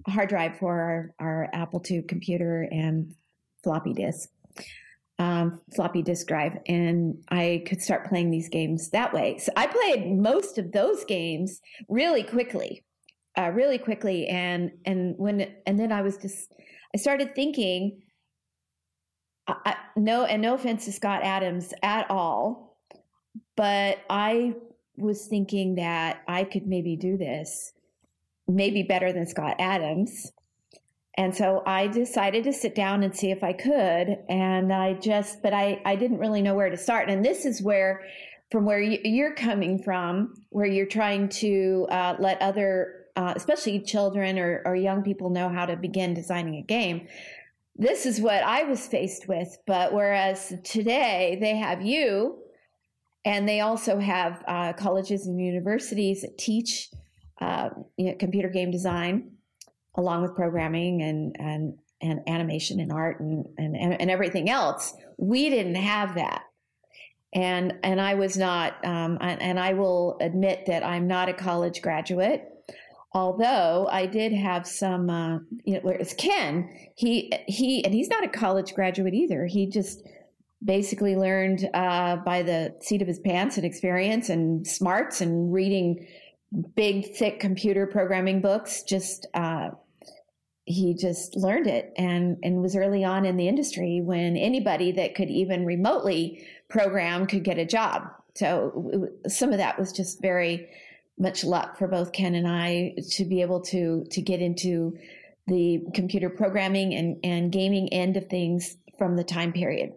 hard 0.08 0.30
drive 0.30 0.58
for 0.58 0.74
our, 0.80 1.14
our, 1.20 1.50
Apple 1.54 1.82
II 1.90 2.04
computer 2.04 2.68
and 2.72 3.14
floppy 3.64 3.94
disk, 3.94 4.30
um, 5.20 5.62
floppy 5.76 6.02
disk 6.02 6.28
drive. 6.28 6.58
And 6.68 7.24
I 7.30 7.64
could 7.68 7.82
start 7.82 8.08
playing 8.08 8.32
these 8.32 8.50
games 8.50 8.90
that 8.92 9.14
way. 9.14 9.38
So 9.40 9.52
I 9.56 9.68
played 9.68 10.18
most 10.18 10.58
of 10.58 10.72
those 10.72 11.04
games 11.06 11.60
really 11.90 12.24
quickly, 12.24 12.84
uh, 13.38 13.50
really 13.50 13.78
quickly. 13.78 14.28
And, 14.28 14.72
and 14.86 15.16
when, 15.18 15.54
and 15.66 15.80
then 15.80 15.92
I 15.92 16.02
was 16.02 16.18
just, 16.18 16.54
I 16.94 16.98
started 16.98 17.36
thinking, 17.36 18.02
I, 19.48 19.76
no, 19.96 20.26
and 20.26 20.42
no 20.42 20.56
offense 20.56 20.86
to 20.86 20.92
Scott 20.92 21.24
Adams 21.24 21.74
at 21.82 22.12
all, 22.12 22.78
but 23.56 24.00
I 24.10 24.56
was 24.98 25.28
thinking 25.28 25.76
that 25.76 26.22
I 26.28 26.44
could 26.44 26.68
maybe 26.68 26.96
do 26.96 27.18
this, 27.18 27.72
maybe 28.48 28.84
better 28.84 29.14
than 29.14 29.26
Scott 29.26 29.56
Adams. 29.60 30.32
And 31.18 31.36
so 31.36 31.64
I 31.66 31.88
decided 31.88 32.44
to 32.44 32.54
sit 32.54 32.76
down 32.76 33.04
and 33.04 33.16
see 33.16 33.32
if 33.32 33.44
I 33.44 33.54
could. 33.54 34.20
And 34.30 34.72
I 34.72 34.94
just, 34.94 35.42
but 35.42 35.54
I, 35.54 35.82
I 35.84 35.96
didn't 35.96 36.20
really 36.20 36.44
know 36.44 36.54
where 36.54 36.70
to 36.70 36.78
start. 36.78 37.10
And 37.10 37.26
this 37.26 37.44
is 37.46 37.62
where, 37.62 38.04
from 38.52 38.66
where 38.66 38.80
you're 38.80 39.34
coming 39.34 39.82
from, 39.82 40.36
where 40.50 40.68
you're 40.68 40.86
trying 40.86 41.30
to 41.30 41.88
uh, 41.90 42.16
let 42.20 42.40
other, 42.42 43.08
uh, 43.16 43.34
especially 43.36 43.80
children 43.82 44.38
or, 44.38 44.62
or 44.64 44.76
young 44.76 45.02
people, 45.02 45.32
know 45.32 45.50
how 45.50 45.66
to 45.66 45.76
begin 45.76 46.14
designing 46.14 46.56
a 46.58 46.62
game 46.62 47.08
this 47.78 48.06
is 48.06 48.20
what 48.20 48.44
I 48.44 48.64
was 48.64 48.88
faced 48.88 49.28
with. 49.28 49.58
But 49.68 49.94
whereas 49.94 50.54
today 50.64 51.38
they 51.40 51.56
have 51.56 51.82
you, 51.82 52.40
and 53.24 53.48
they 53.48 53.60
also 53.60 54.00
have 54.00 54.44
uh, 54.48 54.74
colleges 54.74 55.28
and 55.28 55.40
universities 55.40 56.22
that 56.22 56.38
teach 56.38 56.90
uh, 57.40 57.70
you 57.98 58.08
know, 58.08 58.16
computer 58.18 58.50
game 58.50 58.72
design 58.72 59.32
along 59.98 60.22
with 60.22 60.36
programming 60.36 61.02
and 61.02 61.36
and 61.40 61.78
and 62.02 62.22
animation 62.28 62.80
and 62.80 62.92
art 62.92 63.20
and, 63.20 63.46
and 63.58 63.76
and 63.76 64.12
everything 64.12 64.50
else. 64.50 64.94
We 65.18 65.50
didn't 65.50 65.76
have 65.76 66.16
that. 66.16 66.44
And 67.34 67.74
and 67.84 68.00
I 68.00 68.14
was 68.14 68.38
not, 68.38 68.84
um, 68.86 69.18
and 69.20 69.60
I 69.60 69.74
will 69.74 70.18
admit 70.22 70.66
that 70.68 70.84
I'm 70.84 71.08
not 71.08 71.28
a 71.28 71.34
college 71.34 71.82
graduate. 71.82 72.44
Although 73.14 73.88
I 73.92 74.06
did 74.06 74.32
have 74.32 74.68
some, 74.68 75.10
uh, 75.10 75.40
you 75.64 75.74
know, 75.74 75.80
whereas 75.82 76.14
Ken, 76.14 76.70
he 76.96 77.32
he, 77.48 77.84
and 77.84 77.94
he's 77.94 78.10
not 78.10 78.24
a 78.24 78.28
college 78.28 78.74
graduate 78.74 79.14
either. 79.14 79.46
He 79.46 79.68
just 79.68 80.04
basically 80.64 81.16
learned 81.16 81.70
uh, 81.74 82.18
by 82.18 82.44
the 82.44 82.76
seat 82.82 83.02
of 83.02 83.08
his 83.08 83.20
pants 83.20 83.58
and 83.58 83.66
experience 83.66 84.30
and 84.30 84.66
smarts 84.66 85.22
and 85.22 85.54
reading 85.54 86.08
big, 86.76 87.14
thick 87.16 87.40
computer 87.40 87.88
programming 87.88 88.42
books. 88.42 88.84
Just 88.84 89.28
uh, 89.34 89.70
he 90.68 90.94
just 90.94 91.38
learned 91.38 91.66
it 91.66 91.94
and 91.98 92.38
and 92.44 92.62
was 92.62 92.76
early 92.76 93.04
on 93.04 93.26
in 93.26 93.38
the 93.38 93.48
industry 93.48 94.02
when 94.04 94.36
anybody 94.36 94.92
that 94.92 95.16
could 95.16 95.30
even 95.30 95.66
remotely 95.66 96.46
program 96.68 97.26
could 97.26 97.44
get 97.44 97.58
a 97.58 97.66
job. 97.66 98.04
So 98.36 99.10
some 99.28 99.52
of 99.52 99.60
that 99.60 99.80
was 99.80 99.94
just 99.94 100.22
very 100.22 100.70
much 101.18 101.46
luck 101.46 101.78
for 101.78 101.88
both 101.88 102.12
Ken 102.12 102.36
and 102.36 102.48
I 102.48 102.96
to 103.12 103.24
be 103.24 103.42
able 103.42 103.62
to 103.62 104.06
to 104.12 104.22
get 104.22 104.42
into 104.42 104.98
the 105.48 105.86
computer 105.94 106.30
programming 106.30 106.94
and, 106.94 107.18
and 107.24 107.50
gaming 107.50 107.88
end 107.94 108.18
of 108.18 108.28
things 108.28 108.76
from 108.98 109.16
the 109.16 109.24
time 109.24 109.54
period. 109.54 109.94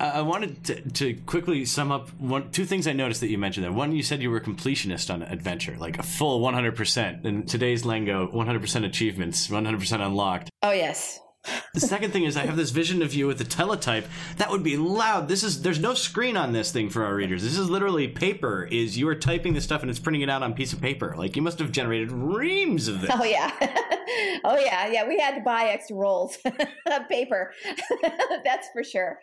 I 0.00 0.22
wanted 0.22 0.64
to, 0.64 0.80
to, 0.80 1.14
quickly 1.26 1.64
sum 1.64 1.90
up 1.90 2.10
one, 2.20 2.50
two 2.50 2.64
things 2.64 2.86
I 2.86 2.92
noticed 2.92 3.20
that 3.20 3.28
you 3.28 3.38
mentioned 3.38 3.64
there. 3.64 3.72
One, 3.72 3.92
you 3.92 4.02
said 4.02 4.22
you 4.22 4.30
were 4.30 4.38
a 4.38 4.42
completionist 4.42 5.12
on 5.12 5.22
adventure, 5.22 5.76
like 5.78 5.98
a 5.98 6.02
full 6.02 6.40
100%. 6.40 7.24
In 7.24 7.44
today's 7.46 7.84
lingo, 7.84 8.28
100% 8.28 8.84
achievements, 8.84 9.48
100% 9.48 10.06
unlocked. 10.06 10.50
Oh, 10.62 10.72
yes 10.72 11.20
the 11.74 11.80
second 11.80 12.12
thing 12.12 12.24
is 12.24 12.36
I 12.36 12.44
have 12.44 12.56
this 12.56 12.70
vision 12.70 13.02
of 13.02 13.14
you 13.14 13.26
with 13.26 13.40
a 13.40 13.44
teletype 13.44 14.06
that 14.36 14.50
would 14.50 14.62
be 14.62 14.76
loud. 14.76 15.28
This 15.28 15.42
is 15.42 15.62
there's 15.62 15.78
no 15.78 15.94
screen 15.94 16.36
on 16.36 16.52
this 16.52 16.72
thing 16.72 16.90
for 16.90 17.04
our 17.04 17.14
readers. 17.14 17.42
This 17.42 17.56
is 17.56 17.70
literally 17.70 18.08
paper. 18.08 18.68
Is 18.70 18.98
you 18.98 19.08
are 19.08 19.14
typing 19.14 19.54
this 19.54 19.64
stuff 19.64 19.82
and 19.82 19.90
it's 19.90 19.98
printing 19.98 20.22
it 20.22 20.30
out 20.30 20.42
on 20.42 20.52
a 20.52 20.54
piece 20.54 20.72
of 20.72 20.80
paper. 20.80 21.14
Like 21.16 21.36
you 21.36 21.42
must 21.42 21.58
have 21.58 21.72
generated 21.72 22.10
reams 22.10 22.88
of 22.88 23.00
this. 23.00 23.10
Oh 23.12 23.24
yeah, 23.24 23.50
oh 24.44 24.58
yeah, 24.58 24.88
yeah. 24.88 25.06
We 25.06 25.18
had 25.18 25.36
to 25.36 25.40
buy 25.40 25.64
extra 25.64 25.96
rolls 25.96 26.38
of 26.44 27.08
paper. 27.08 27.52
That's 28.44 28.68
for 28.72 28.82
sure. 28.82 29.20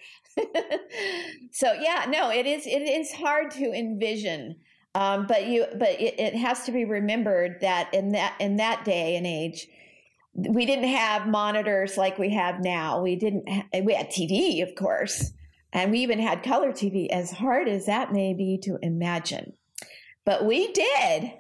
so 1.52 1.74
yeah, 1.74 2.06
no, 2.10 2.32
it 2.32 2.46
is 2.46 2.66
it 2.66 2.82
is 2.82 3.12
hard 3.12 3.52
to 3.52 3.72
envision. 3.72 4.56
Um, 4.94 5.28
but 5.28 5.48
you, 5.48 5.66
but 5.78 5.90
it, 6.00 6.18
it 6.18 6.36
has 6.36 6.64
to 6.66 6.72
be 6.72 6.86
remembered 6.86 7.60
that 7.60 7.94
in 7.94 8.14
that 8.14 8.36
in 8.40 8.56
that 8.58 8.86
day 8.86 9.18
and 9.18 9.28
age, 9.28 9.68
we 10.36 10.66
didn't 10.66 10.90
have 10.90 11.28
monitors 11.28 11.98
like 11.98 12.20
we 12.20 12.34
have 12.34 12.60
now. 12.60 13.02
We 13.02 13.16
didn't. 13.16 13.48
Ha- 13.48 13.82
we 13.84 13.94
had 13.94 14.10
TV, 14.10 14.62
of 14.62 14.76
course, 14.76 15.32
and 15.72 15.92
we 15.92 16.00
even 16.00 16.20
had 16.20 16.44
color 16.44 16.72
TV. 16.72 17.08
As 17.10 17.32
hard 17.32 17.70
as 17.70 17.86
that 17.86 18.12
may 18.12 18.34
be 18.34 18.60
to 18.64 18.78
imagine, 18.82 19.54
but 20.26 20.46
we 20.46 20.72
did. 20.74 21.32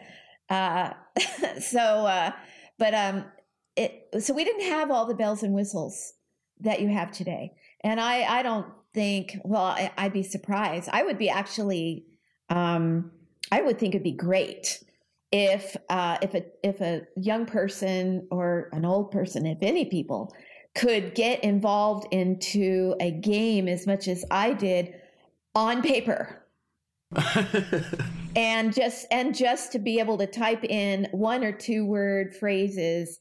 Uh, 0.49 0.91
so, 1.59 1.79
uh, 1.79 2.31
but 2.79 2.93
um, 2.93 3.25
it. 3.75 4.07
So 4.19 4.33
we 4.33 4.45
didn't 4.45 4.67
have 4.69 4.89
all 4.91 5.05
the 5.05 5.15
bells 5.15 5.43
and 5.43 5.53
whistles 5.53 6.13
that 6.61 6.79
you 6.79 6.87
have 6.87 7.11
today, 7.11 7.51
and 7.83 7.99
I. 7.99 8.23
I 8.23 8.43
don't 8.43 8.67
think. 8.93 9.37
Well, 9.43 9.63
I, 9.63 9.91
would 10.03 10.13
be 10.13 10.23
surprised. 10.23 10.89
I 10.91 11.03
would 11.03 11.17
be 11.17 11.29
actually. 11.29 12.05
Um, 12.49 13.11
I 13.51 13.61
would 13.61 13.77
think 13.77 13.93
it'd 13.93 14.03
be 14.03 14.11
great 14.11 14.84
if 15.35 15.75
uh, 15.89 16.17
if 16.21 16.33
a 16.33 16.45
if 16.63 16.79
a 16.79 17.01
young 17.17 17.45
person 17.45 18.25
or 18.31 18.69
an 18.71 18.85
old 18.85 19.11
person, 19.11 19.45
if 19.45 19.57
any 19.61 19.83
people, 19.83 20.33
could 20.75 21.13
get 21.13 21.43
involved 21.43 22.07
into 22.13 22.95
a 23.01 23.11
game 23.11 23.67
as 23.67 23.85
much 23.85 24.07
as 24.07 24.23
I 24.31 24.53
did 24.53 24.95
on 25.53 25.81
paper. 25.81 26.41
and 28.37 28.73
just 28.73 29.07
and 29.11 29.35
just 29.35 29.73
to 29.73 29.79
be 29.79 29.99
able 29.99 30.17
to 30.19 30.25
type 30.25 30.63
in 30.63 31.09
one 31.11 31.43
or 31.43 31.51
two 31.51 31.85
word 31.85 32.33
phrases 32.33 33.19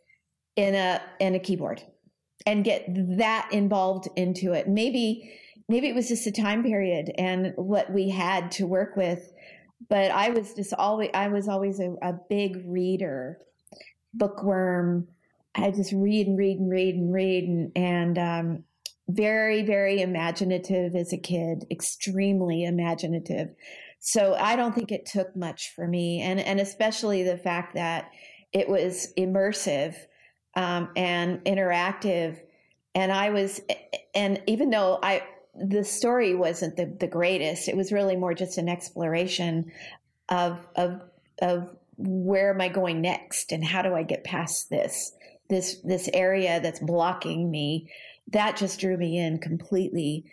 in 0.55 0.77
a 0.77 1.03
in 1.19 1.35
a 1.35 1.41
keyboard 1.41 1.83
and 2.47 2.65
get 2.65 2.85
that 3.19 3.49
involved 3.53 4.09
into 4.17 4.53
it 4.53 4.67
maybe 4.67 5.39
maybe 5.69 5.89
it 5.89 5.95
was 5.95 6.09
just 6.09 6.27
a 6.27 6.33
time 6.33 6.65
period 6.65 7.13
and 7.19 7.53
what 7.57 7.93
we 7.93 8.09
had 8.09 8.51
to 8.51 8.67
work 8.67 8.97
with 8.97 9.33
but 9.89 10.11
I 10.11 10.31
was 10.31 10.55
just 10.55 10.75
always 10.75 11.11
I 11.15 11.29
was 11.29 11.49
always 11.49 11.81
a, 11.81 11.95
a 12.03 12.15
big 12.29 12.63
reader, 12.67 13.39
bookworm. 14.13 15.09
I 15.55 15.71
just 15.71 15.93
read 15.93 16.27
and 16.27 16.39
read 16.39 16.59
and 16.59 16.71
read 16.71 16.95
and 16.97 17.13
read 17.13 17.45
and, 17.45 17.73
and 17.77 18.19
um, 18.19 18.65
very 19.09 19.63
very 19.63 20.01
imaginative 20.01 20.95
as 20.95 21.13
a 21.13 21.19
kid, 21.19 21.67
extremely 21.71 22.65
imaginative. 22.65 23.55
So 24.01 24.35
I 24.35 24.57
don't 24.57 24.75
think 24.75 24.93
it 24.93 25.07
took 25.07 25.35
much 25.35 25.73
for 25.75 25.87
me, 25.87 26.21
and 26.21 26.41
and 26.41 26.61
especially 26.61 27.23
the 27.23 27.39
fact 27.39 27.75
that 27.75 28.11
it 28.53 28.69
was 28.69 29.13
immersive 29.19 29.97
um, 30.55 30.89
and 30.97 31.45
interactive, 31.45 32.39
and 32.95 33.11
I 33.11 33.31
was, 33.31 33.61
and 34.15 34.41
even 34.47 34.71
though 34.71 34.99
I 35.03 35.23
the 35.57 35.85
story 35.85 36.35
wasn't 36.35 36.77
the, 36.77 36.87
the 36.87 37.07
greatest. 37.07 37.69
It 37.69 37.77
was 37.77 37.93
really 37.93 38.17
more 38.17 38.35
just 38.35 38.59
an 38.59 38.69
exploration 38.69 39.71
of 40.29 40.59
of 40.77 41.01
of 41.43 41.77
where 41.97 42.53
am 42.53 42.61
I 42.61 42.69
going 42.69 43.01
next 43.01 43.53
and 43.53 43.65
how 43.65 43.83
do 43.83 43.95
I 43.95 44.03
get 44.03 44.25
past 44.25 44.71
this 44.71 45.13
this 45.49 45.81
this 45.85 46.09
area 46.13 46.61
that's 46.61 46.81
blocking 46.81 47.51
me. 47.51 47.91
That 48.29 48.57
just 48.57 48.81
drew 48.81 48.97
me 48.97 49.19
in 49.19 49.39
completely. 49.39 50.25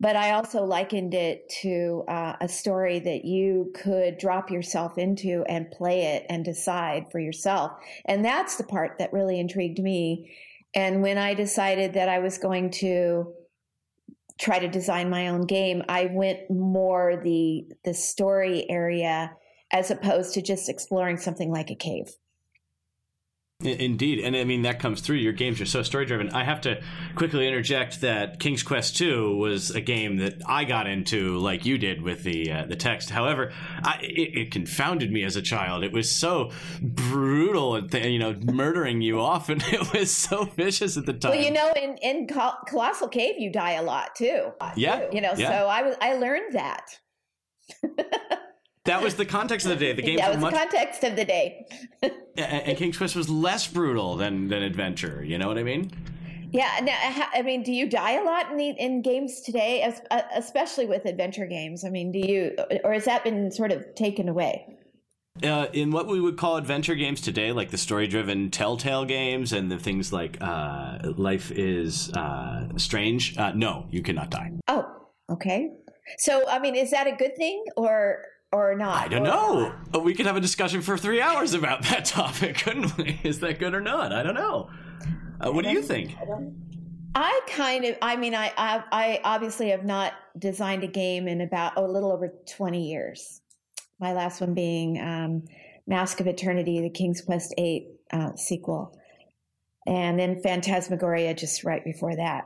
But 0.00 0.16
I 0.16 0.32
also 0.32 0.64
likened 0.64 1.14
it 1.14 1.48
to 1.62 2.04
uh, 2.08 2.34
a 2.40 2.48
story 2.48 2.98
that 2.98 3.24
you 3.24 3.72
could 3.74 4.18
drop 4.18 4.50
yourself 4.50 4.98
into 4.98 5.44
and 5.48 5.70
play 5.70 6.16
it 6.16 6.26
and 6.28 6.44
decide 6.44 7.10
for 7.12 7.20
yourself. 7.20 7.72
And 8.04 8.24
that's 8.24 8.56
the 8.56 8.64
part 8.64 8.98
that 8.98 9.12
really 9.12 9.38
intrigued 9.38 9.78
me. 9.78 10.34
And 10.74 11.00
when 11.00 11.16
I 11.16 11.34
decided 11.34 11.94
that 11.94 12.08
I 12.08 12.18
was 12.18 12.38
going 12.38 12.70
to 12.72 13.32
try 14.38 14.58
to 14.58 14.68
design 14.68 15.10
my 15.10 15.28
own 15.28 15.46
game, 15.46 15.82
I 15.88 16.06
went 16.06 16.50
more 16.50 17.20
the 17.22 17.64
the 17.84 17.94
story 17.94 18.68
area 18.68 19.32
as 19.72 19.90
opposed 19.90 20.34
to 20.34 20.42
just 20.42 20.68
exploring 20.68 21.16
something 21.16 21.50
like 21.50 21.70
a 21.70 21.74
cave. 21.74 22.06
Indeed, 23.64 24.20
and 24.20 24.36
I 24.36 24.44
mean 24.44 24.62
that 24.62 24.78
comes 24.78 25.00
through. 25.00 25.16
Your 25.16 25.32
games 25.32 25.60
are 25.60 25.66
so 25.66 25.82
story 25.82 26.04
driven. 26.04 26.30
I 26.30 26.44
have 26.44 26.60
to 26.62 26.82
quickly 27.14 27.48
interject 27.48 28.02
that 28.02 28.38
King's 28.38 28.62
Quest 28.62 29.00
II 29.00 29.34
was 29.34 29.70
a 29.70 29.80
game 29.80 30.18
that 30.18 30.42
I 30.46 30.64
got 30.64 30.86
into, 30.86 31.38
like 31.38 31.64
you 31.64 31.78
did 31.78 32.02
with 32.02 32.22
the 32.24 32.50
uh, 32.52 32.66
the 32.66 32.76
text. 32.76 33.10
However, 33.10 33.52
I, 33.82 33.98
it, 34.02 34.38
it, 34.38 34.50
confounded 34.50 35.10
me 35.10 35.24
as 35.24 35.36
a 35.36 35.42
child. 35.42 35.82
It 35.82 35.92
was 35.92 36.10
so 36.10 36.50
brutal 36.82 37.76
and 37.76 37.92
you 37.94 38.18
know 38.18 38.34
murdering 38.34 39.00
you 39.00 39.20
off, 39.20 39.48
and 39.48 39.62
it 39.68 39.92
was 39.94 40.10
so 40.10 40.44
vicious 40.44 40.96
at 40.96 41.06
the 41.06 41.14
time. 41.14 41.32
Well, 41.32 41.40
you 41.40 41.50
know, 41.50 41.72
in 41.72 41.96
in 41.98 42.26
Colossal 42.26 43.08
Cave, 43.08 43.36
you 43.38 43.50
die 43.50 43.72
a 43.72 43.82
lot 43.82 44.14
too. 44.14 44.52
Yeah, 44.76 45.08
you 45.10 45.20
know. 45.20 45.32
Yeah. 45.36 45.48
So 45.48 45.66
I 45.68 45.82
was 45.82 45.96
I 46.00 46.14
learned 46.14 46.54
that. 46.54 46.98
that 48.84 49.02
was 49.02 49.14
the 49.14 49.24
context 49.24 49.66
of 49.66 49.78
the 49.78 49.84
day. 49.84 49.92
The 49.92 50.02
game 50.02 50.16
that 50.18 50.30
was 50.30 50.40
much, 50.40 50.52
the 50.52 50.58
context 50.58 51.04
of 51.04 51.16
the 51.16 51.24
day. 51.24 51.66
and, 52.36 52.76
King's 52.76 52.98
Quest 52.98 53.16
was 53.16 53.28
less 53.28 53.66
brutal 53.66 54.16
than 54.16 54.48
than 54.48 54.62
Adventure. 54.62 55.24
You 55.24 55.38
know 55.38 55.48
what 55.48 55.58
I 55.58 55.62
mean? 55.62 55.90
Yeah. 56.52 56.78
Now, 56.82 57.26
I 57.34 57.42
mean, 57.42 57.62
do 57.64 57.72
you 57.72 57.88
die 57.88 58.12
a 58.12 58.22
lot 58.22 58.50
in 58.50 58.56
the, 58.56 58.70
in 58.70 59.02
games 59.02 59.40
today, 59.40 59.82
as, 59.82 60.00
uh, 60.12 60.22
especially 60.36 60.86
with 60.86 61.04
adventure 61.04 61.46
games? 61.46 61.84
I 61.84 61.90
mean, 61.90 62.12
do 62.12 62.20
you, 62.20 62.54
or 62.84 62.92
has 62.92 63.06
that 63.06 63.24
been 63.24 63.50
sort 63.50 63.72
of 63.72 63.84
taken 63.96 64.28
away? 64.28 64.64
Uh, 65.42 65.66
in 65.72 65.90
what 65.90 66.06
we 66.06 66.20
would 66.20 66.36
call 66.36 66.56
adventure 66.56 66.94
games 66.94 67.20
today, 67.20 67.50
like 67.50 67.72
the 67.72 67.76
story-driven 67.76 68.52
Telltale 68.52 69.04
games 69.04 69.52
and 69.52 69.68
the 69.68 69.80
things 69.80 70.12
like 70.12 70.38
uh, 70.40 70.98
Life 71.16 71.50
is 71.50 72.12
uh, 72.12 72.68
Strange, 72.76 73.36
uh, 73.36 73.50
no, 73.50 73.88
you 73.90 74.00
cannot 74.00 74.30
die. 74.30 74.52
Oh, 74.68 74.86
okay. 75.28 75.70
So, 76.18 76.48
I 76.48 76.60
mean, 76.60 76.76
is 76.76 76.92
that 76.92 77.08
a 77.08 77.16
good 77.16 77.36
thing, 77.36 77.64
or 77.76 78.22
or 78.54 78.74
not? 78.74 79.04
I 79.04 79.08
don't 79.08 79.22
know. 79.22 79.72
We 80.00 80.14
could 80.14 80.26
have 80.26 80.36
a 80.36 80.40
discussion 80.40 80.82
for 80.82 80.96
three 80.96 81.20
hours 81.20 81.54
about 81.54 81.82
that 81.84 82.04
topic, 82.04 82.58
couldn't 82.58 82.96
we? 82.96 83.20
Is 83.22 83.40
that 83.40 83.58
good 83.58 83.74
or 83.74 83.80
not? 83.80 84.12
I 84.12 84.22
don't 84.22 84.34
know. 84.34 84.70
Uh, 85.40 85.52
what 85.52 85.64
do 85.64 85.70
you 85.70 85.82
think? 85.82 86.16
I 87.14 87.40
kind 87.48 87.84
of, 87.84 87.96
I 88.02 88.16
mean, 88.16 88.34
I, 88.34 88.52
I, 88.56 88.82
I, 88.90 89.20
obviously 89.22 89.68
have 89.68 89.84
not 89.84 90.14
designed 90.36 90.82
a 90.82 90.88
game 90.88 91.28
in 91.28 91.42
about 91.42 91.74
oh, 91.76 91.86
a 91.86 91.90
little 91.90 92.10
over 92.10 92.32
20 92.48 92.88
years. 92.88 93.40
My 94.00 94.12
last 94.12 94.40
one 94.40 94.54
being 94.54 95.00
um, 95.00 95.44
Mask 95.86 96.18
of 96.20 96.26
Eternity, 96.26 96.80
the 96.80 96.90
King's 96.90 97.20
Quest 97.20 97.54
VIII 97.56 97.88
uh, 98.12 98.34
sequel. 98.34 98.98
And 99.86 100.18
then 100.18 100.42
Phantasmagoria 100.42 101.34
just 101.34 101.62
right 101.62 101.84
before 101.84 102.16
that. 102.16 102.44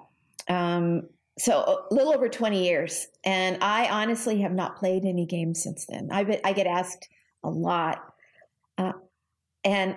Um, 0.49 1.09
so 1.39 1.87
a 1.91 1.95
little 1.95 2.13
over 2.13 2.29
20 2.29 2.65
years 2.65 3.07
and 3.25 3.59
i 3.63 3.89
honestly 3.89 4.41
have 4.41 4.53
not 4.53 4.77
played 4.77 5.05
any 5.05 5.27
games 5.27 5.63
since 5.63 5.87
then. 5.87 6.09
I, 6.11 6.41
I 6.45 6.53
get 6.53 6.67
asked 6.67 7.09
a 7.45 7.51
lot 7.51 8.03
uh, 8.77 8.93
and 9.65 9.97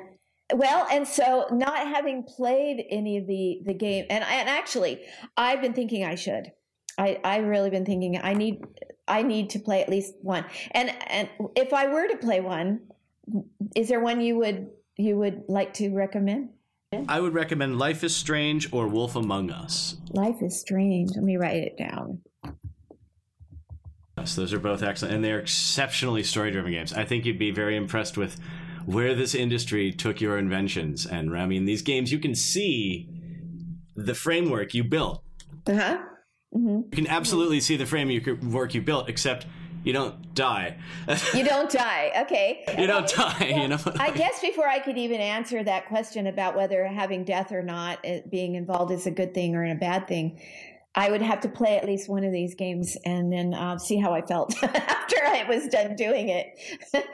well 0.53 0.87
and 0.91 1.07
so 1.07 1.47
not 1.51 1.87
having 1.87 2.23
played 2.23 2.85
any 2.89 3.17
of 3.17 3.27
the 3.27 3.61
the 3.65 3.73
game 3.73 4.05
and, 4.09 4.23
and 4.23 4.49
actually 4.49 5.01
i've 5.37 5.61
been 5.61 5.73
thinking 5.73 6.03
i 6.03 6.15
should. 6.15 6.51
I 6.97 7.19
i've 7.23 7.45
really 7.45 7.69
been 7.69 7.85
thinking 7.85 8.19
i 8.21 8.33
need 8.33 8.61
i 9.07 9.23
need 9.23 9.49
to 9.51 9.59
play 9.59 9.81
at 9.81 9.89
least 9.89 10.13
one. 10.21 10.45
And 10.71 10.91
and 11.07 11.29
if 11.55 11.73
i 11.73 11.87
were 11.87 12.07
to 12.07 12.17
play 12.17 12.41
one 12.41 12.81
is 13.75 13.87
there 13.87 13.99
one 13.99 14.21
you 14.21 14.37
would 14.37 14.67
you 14.97 15.17
would 15.17 15.43
like 15.47 15.73
to 15.75 15.89
recommend 15.89 16.49
I 17.07 17.21
would 17.21 17.33
recommend 17.33 17.79
Life 17.79 18.03
is 18.03 18.13
Strange 18.13 18.73
or 18.73 18.85
Wolf 18.85 19.15
Among 19.15 19.49
Us. 19.49 19.95
Life 20.09 20.41
is 20.41 20.59
Strange. 20.59 21.11
Let 21.15 21.23
me 21.23 21.37
write 21.37 21.63
it 21.63 21.77
down. 21.77 22.19
Yes, 24.17 24.35
those 24.35 24.51
are 24.51 24.59
both 24.59 24.83
excellent, 24.83 25.15
and 25.15 25.23
they're 25.23 25.39
exceptionally 25.39 26.21
story-driven 26.21 26.69
games. 26.69 26.91
I 26.91 27.05
think 27.05 27.23
you'd 27.23 27.39
be 27.39 27.51
very 27.51 27.77
impressed 27.77 28.17
with 28.17 28.37
where 28.85 29.15
this 29.15 29.33
industry 29.33 29.93
took 29.93 30.19
your 30.19 30.37
inventions. 30.37 31.05
And 31.05 31.37
I 31.37 31.45
mean, 31.45 31.63
these 31.63 31.81
games, 31.81 32.11
you 32.11 32.19
can 32.19 32.35
see 32.35 33.07
the 33.95 34.13
framework 34.13 34.73
you 34.73 34.83
built. 34.83 35.23
Uh 35.67 35.73
huh. 35.73 35.97
Mm-hmm. 36.53 36.75
You 36.75 36.91
can 36.91 37.07
absolutely 37.07 37.61
see 37.61 37.77
the 37.77 37.85
framework 37.85 38.73
you 38.73 38.81
built, 38.81 39.07
except 39.07 39.45
you 39.83 39.93
don't 39.93 40.33
die. 40.35 40.77
you 41.33 41.43
don't 41.43 41.71
die. 41.71 42.11
Okay. 42.21 42.65
You 42.77 42.87
don't 42.87 43.07
die. 43.07 43.53
You 43.61 43.67
know. 43.67 43.77
I 43.99 44.11
guess 44.11 44.41
before 44.41 44.67
I 44.67 44.79
could 44.79 44.97
even 44.97 45.21
answer 45.21 45.63
that 45.63 45.87
question 45.87 46.27
about 46.27 46.55
whether 46.55 46.87
having 46.87 47.23
death 47.23 47.51
or 47.51 47.61
not 47.61 48.03
being 48.29 48.55
involved 48.55 48.91
is 48.91 49.05
a 49.05 49.11
good 49.11 49.33
thing 49.33 49.55
or 49.55 49.65
a 49.65 49.75
bad 49.75 50.07
thing, 50.07 50.39
I 50.95 51.09
would 51.09 51.21
have 51.21 51.41
to 51.41 51.49
play 51.49 51.77
at 51.77 51.85
least 51.85 52.09
one 52.09 52.23
of 52.23 52.31
these 52.31 52.55
games 52.55 52.97
and 53.05 53.31
then 53.31 53.53
uh, 53.53 53.77
see 53.77 53.97
how 53.97 54.13
I 54.13 54.21
felt 54.21 54.53
after 54.63 55.17
I 55.23 55.45
was 55.47 55.67
done 55.67 55.95
doing 55.95 56.29
it. 56.29 56.57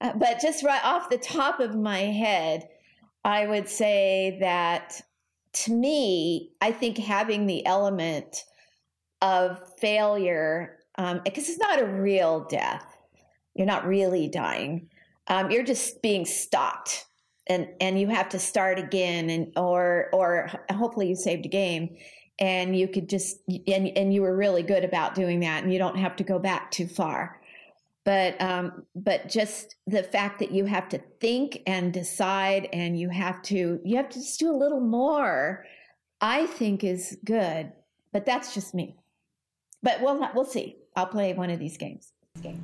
but 0.00 0.40
just 0.40 0.62
right 0.62 0.84
off 0.84 1.10
the 1.10 1.18
top 1.18 1.60
of 1.60 1.74
my 1.74 2.00
head, 2.00 2.68
I 3.24 3.46
would 3.46 3.68
say 3.68 4.38
that 4.40 5.00
to 5.54 5.72
me, 5.72 6.52
I 6.60 6.72
think 6.72 6.98
having 6.98 7.46
the 7.46 7.64
element 7.66 8.44
of 9.22 9.60
failure, 9.78 10.78
um, 10.96 11.20
because 11.24 11.48
it's 11.48 11.58
not 11.58 11.80
a 11.80 11.86
real 11.86 12.46
death, 12.48 12.96
you're 13.54 13.66
not 13.66 13.86
really 13.86 14.28
dying. 14.28 14.88
Um, 15.26 15.50
you're 15.50 15.64
just 15.64 16.02
being 16.02 16.24
stopped, 16.24 17.06
and 17.46 17.68
and 17.80 17.98
you 17.98 18.08
have 18.08 18.28
to 18.30 18.38
start 18.38 18.78
again, 18.78 19.30
and 19.30 19.52
or 19.56 20.08
or 20.12 20.50
hopefully 20.70 21.08
you 21.08 21.16
saved 21.16 21.46
a 21.46 21.48
game, 21.48 21.96
and 22.38 22.76
you 22.76 22.88
could 22.88 23.08
just 23.08 23.38
and 23.48 23.88
and 23.96 24.12
you 24.12 24.22
were 24.22 24.36
really 24.36 24.62
good 24.62 24.84
about 24.84 25.14
doing 25.14 25.40
that, 25.40 25.62
and 25.62 25.72
you 25.72 25.78
don't 25.78 25.98
have 25.98 26.16
to 26.16 26.24
go 26.24 26.38
back 26.38 26.70
too 26.70 26.86
far. 26.86 27.40
But 28.04 28.40
um, 28.40 28.84
but 28.94 29.28
just 29.28 29.76
the 29.86 30.02
fact 30.02 30.38
that 30.40 30.50
you 30.50 30.66
have 30.66 30.90
to 30.90 30.98
think 31.20 31.62
and 31.66 31.92
decide 31.92 32.68
and 32.72 32.98
you 32.98 33.08
have 33.08 33.40
to 33.42 33.80
you 33.82 33.96
have 33.96 34.10
to 34.10 34.18
just 34.18 34.38
do 34.38 34.50
a 34.50 34.56
little 34.56 34.80
more 34.80 35.64
i 36.20 36.46
think 36.46 36.84
is 36.84 37.18
good. 37.24 37.72
But 38.12 38.26
that's 38.26 38.54
just 38.54 38.74
me. 38.74 38.96
But 39.82 40.00
we'll 40.00 40.20
we'll 40.34 40.44
see 40.44 40.76
i'll 40.96 41.06
play 41.06 41.32
one 41.32 41.50
of 41.50 41.58
these 41.58 41.76
games 41.76 42.12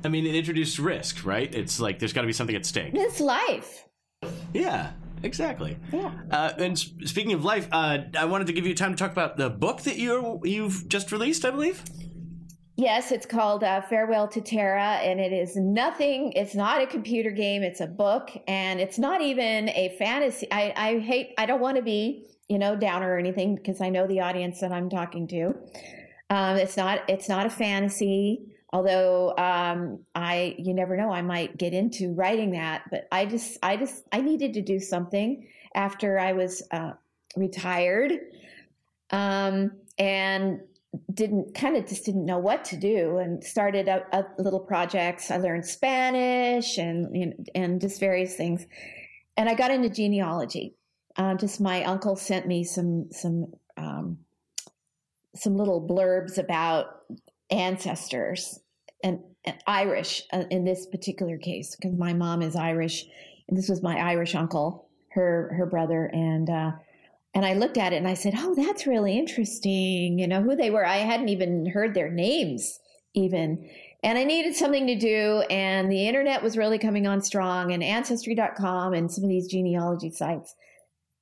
i 0.03 0.07
mean 0.07 0.25
it 0.25 0.35
introduced 0.35 0.79
risk 0.79 1.25
right 1.25 1.53
it's 1.55 1.79
like 1.79 1.99
there's 1.99 2.13
got 2.13 2.21
to 2.21 2.27
be 2.27 2.33
something 2.33 2.55
at 2.55 2.65
stake 2.65 2.91
it's 2.93 3.19
life 3.19 3.85
yeah 4.53 4.91
exactly 5.23 5.77
yeah 5.91 6.11
uh, 6.31 6.51
and 6.57 6.77
speaking 6.77 7.33
of 7.33 7.45
life 7.45 7.67
uh, 7.71 7.99
i 8.17 8.25
wanted 8.25 8.47
to 8.47 8.53
give 8.53 8.65
you 8.65 8.75
time 8.75 8.91
to 8.91 8.97
talk 8.97 9.11
about 9.11 9.37
the 9.37 9.49
book 9.49 9.81
that 9.81 9.97
you 9.97 10.39
you've 10.43 10.87
just 10.89 11.11
released 11.11 11.45
i 11.45 11.51
believe 11.51 11.83
Yes, 12.81 13.11
it's 13.11 13.27
called 13.27 13.63
uh, 13.63 13.81
Farewell 13.81 14.27
to 14.29 14.41
Tara, 14.41 14.93
and 15.03 15.19
it 15.19 15.31
is 15.31 15.55
nothing. 15.55 16.31
It's 16.35 16.55
not 16.55 16.81
a 16.81 16.87
computer 16.87 17.29
game. 17.29 17.61
It's 17.61 17.79
a 17.79 17.85
book, 17.85 18.31
and 18.47 18.79
it's 18.79 18.97
not 18.97 19.21
even 19.21 19.69
a 19.69 19.95
fantasy. 19.99 20.47
I, 20.51 20.73
I 20.75 20.97
hate. 20.97 21.33
I 21.37 21.45
don't 21.45 21.59
want 21.59 21.77
to 21.77 21.83
be, 21.83 22.25
you 22.49 22.57
know, 22.57 22.75
downer 22.75 23.13
or 23.13 23.17
anything 23.19 23.55
because 23.55 23.81
I 23.81 23.89
know 23.89 24.07
the 24.07 24.21
audience 24.21 24.61
that 24.61 24.71
I'm 24.71 24.89
talking 24.89 25.27
to. 25.27 25.53
Um, 26.31 26.57
it's 26.57 26.77
not. 26.77 27.01
It's 27.07 27.29
not 27.29 27.45
a 27.45 27.49
fantasy. 27.49 28.47
Although 28.73 29.35
um, 29.37 29.99
I, 30.15 30.55
you 30.57 30.73
never 30.73 30.95
know, 30.95 31.11
I 31.11 31.21
might 31.21 31.57
get 31.57 31.73
into 31.73 32.13
writing 32.13 32.51
that. 32.51 32.83
But 32.89 33.05
I 33.11 33.25
just, 33.25 33.57
I 33.61 33.75
just, 33.75 34.05
I 34.13 34.21
needed 34.21 34.53
to 34.53 34.61
do 34.61 34.79
something 34.79 35.45
after 35.75 36.17
I 36.17 36.31
was 36.31 36.63
uh, 36.71 36.93
retired, 37.35 38.13
um, 39.09 39.71
and 39.97 40.61
didn't 41.13 41.53
kind 41.53 41.75
of 41.75 41.85
just 41.85 42.05
didn't 42.05 42.25
know 42.25 42.39
what 42.39 42.63
to 42.65 42.77
do 42.77 43.17
and 43.17 43.43
started 43.43 43.89
a, 43.89 44.25
little 44.37 44.59
projects. 44.59 45.31
I 45.31 45.37
learned 45.37 45.65
Spanish 45.65 46.77
and 46.77 47.49
and 47.53 47.81
just 47.81 47.99
various 47.99 48.35
things, 48.35 48.65
and 49.35 49.49
I 49.49 49.53
got 49.53 49.71
into 49.71 49.89
genealogy. 49.89 50.75
Uh, 51.17 51.35
just 51.35 51.59
my 51.59 51.83
uncle 51.83 52.15
sent 52.15 52.47
me 52.47 52.63
some 52.63 53.09
some 53.11 53.53
um, 53.75 54.19
some 55.35 55.55
little 55.55 55.85
blurbs 55.85 56.37
about 56.37 57.01
ancestors 57.49 58.59
and, 59.03 59.19
and 59.45 59.57
Irish 59.67 60.23
uh, 60.31 60.43
in 60.49 60.65
this 60.65 60.85
particular 60.85 61.37
case 61.37 61.75
because 61.75 61.97
my 61.97 62.13
mom 62.13 62.41
is 62.41 62.55
Irish, 62.55 63.05
and 63.47 63.57
this 63.57 63.69
was 63.69 63.81
my 63.81 63.97
Irish 63.97 64.35
uncle, 64.35 64.87
her 65.09 65.53
her 65.57 65.65
brother, 65.65 66.05
and 66.13 66.49
uh, 66.49 66.71
and 67.33 67.45
I 67.45 67.53
looked 67.53 67.77
at 67.77 67.93
it 67.93 67.97
and 67.97 68.07
I 68.07 68.13
said, 68.13 68.33
"Oh, 68.37 68.55
that's 68.55 68.87
really 68.87 69.17
interesting." 69.17 70.19
You 70.19 70.27
know 70.27 70.41
who 70.41 70.55
they 70.55 70.69
were. 70.69 70.85
I 70.85 70.97
hadn't 70.97 71.29
even 71.29 71.65
heard 71.65 71.93
their 71.93 72.11
names 72.11 72.79
even. 73.13 73.69
And 74.03 74.17
I 74.17 74.23
needed 74.23 74.55
something 74.55 74.87
to 74.87 74.95
do 74.95 75.43
and 75.49 75.91
the 75.91 76.07
internet 76.07 76.41
was 76.41 76.57
really 76.57 76.79
coming 76.79 77.05
on 77.05 77.21
strong 77.21 77.71
and 77.71 77.83
ancestry.com 77.83 78.93
and 78.93 79.11
some 79.11 79.23
of 79.23 79.29
these 79.29 79.47
genealogy 79.47 80.11
sites. 80.11 80.55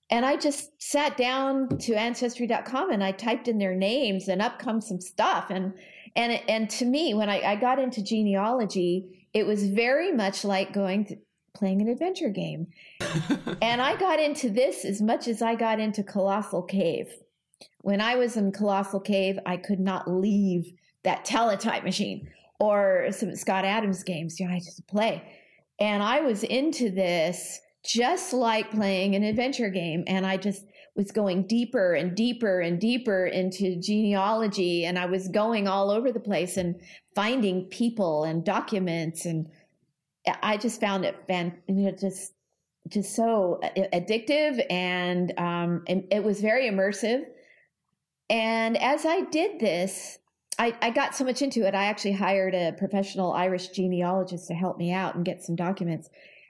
And 0.10 0.26
I 0.26 0.38
just 0.38 0.82
sat 0.82 1.18
down 1.18 1.78
to 1.80 1.94
ancestry.com 1.94 2.92
and 2.92 3.04
I 3.04 3.12
typed 3.12 3.48
in 3.48 3.60
their 3.60 3.76
names 3.76 4.28
and 4.28 4.42
up 4.42 4.58
comes 4.58 4.88
some 4.88 5.00
stuff 5.00 5.50
and 5.50 5.74
and 6.16 6.42
and 6.50 6.70
to 6.72 6.86
me 6.86 7.14
when 7.14 7.30
I, 7.30 7.42
I 7.42 7.56
got 7.56 7.78
into 7.80 8.04
genealogy, 8.04 9.28
it 9.34 9.46
was 9.46 9.68
very 9.68 10.12
much 10.12 10.44
like 10.44 10.74
going 10.74 11.06
to, 11.06 11.18
playing 11.54 11.82
an 11.82 11.88
adventure 11.88 12.30
game. 12.30 12.68
and 13.62 13.82
I 13.82 13.96
got 13.98 14.20
into 14.20 14.50
this 14.50 14.86
as 14.86 15.02
much 15.02 15.28
as 15.28 15.42
I 15.42 15.56
got 15.56 15.80
into 15.80 16.04
Colossal 16.04 16.64
Cave. 16.64 17.08
When 17.82 18.02
I 18.02 18.16
was 18.16 18.38
in 18.38 18.52
Colossal 18.52 19.00
Cave, 19.00 19.38
I 19.46 19.58
could 19.58 19.80
not 19.80 20.10
leave 20.10 20.72
that 21.04 21.26
teletype 21.26 21.84
machine 21.84 22.30
or 22.60 23.08
some 23.12 23.36
Scott 23.36 23.66
Adams 23.66 24.04
games. 24.04 24.40
You 24.40 24.48
know, 24.48 24.54
I 24.54 24.60
just 24.60 24.86
play. 24.88 25.24
And 25.80 26.04
I 26.04 26.22
was 26.22 26.44
into 26.44 26.92
this 26.92 27.62
just 27.86 28.34
like 28.34 28.72
playing 28.72 29.16
an 29.16 29.24
adventure 29.24 29.70
game. 29.70 30.04
And 30.08 30.26
I 30.26 30.38
just 30.38 30.66
was 30.96 31.12
going 31.12 31.48
deeper 31.48 31.94
and 31.94 32.16
deeper 32.16 32.60
and 32.60 32.80
deeper 32.80 33.26
into 33.26 33.80
genealogy. 33.80 34.86
And 34.86 35.00
I 35.00 35.06
was 35.06 35.28
going 35.30 35.68
all 35.68 35.92
over 35.92 36.12
the 36.12 36.20
place 36.20 36.58
and 36.58 36.76
finding 37.16 37.66
people 37.66 38.24
and 38.24 38.44
documents 38.44 39.26
and 39.26 39.48
I 40.42 40.58
just 40.58 40.80
found 40.80 41.06
it 41.06 41.16
fan, 41.28 41.58
just 42.00 42.34
just 42.88 43.16
so 43.16 43.60
addictive, 43.64 44.64
and 44.70 45.34
um, 45.38 45.84
and 45.88 46.06
it 46.12 46.24
was 46.24 46.42
very 46.42 46.70
immersive. 46.70 47.24
And 48.30 48.78
as 48.78 49.06
I 49.06 49.22
did 49.22 49.60
this, 49.60 50.20
I, 50.58 50.76
I 50.82 50.90
got 50.92 51.16
so 51.16 51.24
much 51.24 51.42
into 51.42 51.66
it. 51.66 51.74
I 51.74 51.86
actually 51.86 52.14
hired 52.14 52.54
a 52.54 52.74
professional 52.78 53.34
Irish 53.34 53.70
genealogist 53.70 54.48
to 54.48 54.54
help 54.54 54.78
me 54.78 54.92
out 54.92 55.16
and 55.16 55.26
get 55.26 55.44
some 55.44 55.56
documents. 55.56 56.10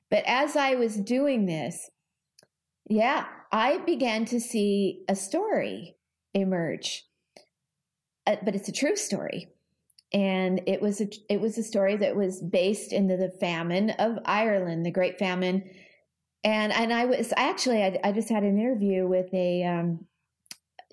But 0.10 0.24
as 0.26 0.56
I 0.56 0.76
was 0.76 0.96
doing 0.98 1.46
this, 1.46 1.90
yeah, 2.90 3.26
I 3.52 3.78
began 3.80 4.26
to 4.26 4.40
see 4.40 5.04
a 5.08 5.16
story 5.16 5.96
emerge. 6.34 7.06
Uh, 8.26 8.38
but 8.44 8.56
it's 8.56 8.70
a 8.70 8.74
true 8.74 8.96
story 8.96 9.50
and 10.12 10.62
it 10.66 10.82
was 10.82 11.02
a 11.02 11.08
it 11.30 11.40
was 11.40 11.58
a 11.58 11.64
story 11.64 11.96
that 11.98 12.16
was 12.16 12.42
based 12.42 12.94
in 12.94 13.08
the, 13.08 13.32
famine 13.40 13.92
of 13.92 14.18
Ireland, 14.26 14.86
the 14.86 14.92
Great 14.92 15.20
Famine, 15.20 15.70
and 16.44 16.74
and 16.74 16.92
I 16.92 17.06
was 17.06 17.32
actually 17.38 17.84
I, 17.84 18.00
I 18.04 18.12
just 18.12 18.30
had 18.30 18.44
an 18.44 18.58
interview 18.60 19.08
with 19.08 19.32
a 19.34 19.64
um, 19.64 20.06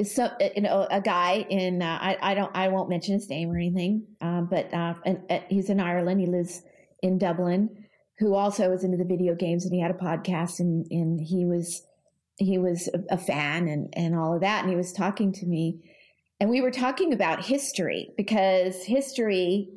so 0.05 0.31
you 0.55 0.63
know 0.63 0.87
a 0.91 1.01
guy 1.01 1.47
in 1.49 1.81
uh, 1.81 1.99
I 2.01 2.19
I 2.21 2.35
don't 2.35 2.55
I 2.55 2.69
won't 2.69 2.91
mention 2.91 3.15
his 3.15 3.29
name 3.31 3.51
or 3.51 3.57
anything, 3.57 4.07
um, 4.21 4.49
but 4.51 4.73
uh, 4.75 4.95
and, 5.07 5.23
uh, 5.31 5.41
he's 5.49 5.71
in 5.71 5.81
Ireland. 5.81 6.21
He 6.21 6.27
lives 6.27 6.63
in 7.03 7.19
Dublin, 7.19 7.86
who 8.19 8.35
also 8.35 8.71
was 8.71 8.85
into 8.85 8.97
the 8.97 9.05
video 9.05 9.35
games, 9.35 9.65
and 9.65 9.75
he 9.75 9.81
had 9.81 9.91
a 9.91 9.95
podcast, 9.95 10.61
and 10.61 10.87
and 10.91 11.21
he 11.21 11.45
was 11.45 11.83
he 12.39 12.59
was 12.59 12.89
a, 13.11 13.17
fan 13.17 13.67
and 13.69 13.89
and 13.95 14.15
all 14.15 14.35
of 14.35 14.41
that, 14.41 14.61
and 14.61 14.71
he 14.71 14.77
was 14.77 14.93
talking 14.93 15.33
to 15.33 15.47
me 15.47 15.81
and 16.39 16.51
we 16.51 16.61
were 16.61 16.71
talking 16.71 17.13
about 17.13 17.45
history 17.45 18.11
because 18.17 18.85
history, 18.85 19.71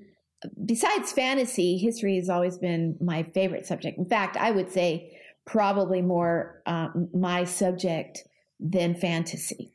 besides 0.66 1.12
fantasy, 1.12 1.78
history 1.78 2.18
has 2.18 2.30
always 2.30 2.58
been 2.58 2.98
my 3.00 3.24
favorite 3.24 3.66
subject. 3.66 3.98
In 3.98 4.06
fact, 4.06 4.36
I 4.36 4.52
would 4.52 4.72
say 4.72 5.18
probably 5.46 6.02
more 6.02 6.62
um, 6.66 7.10
my 7.14 7.46
subject 7.46 8.24
than 8.60 8.94
fantasy. 8.94 9.72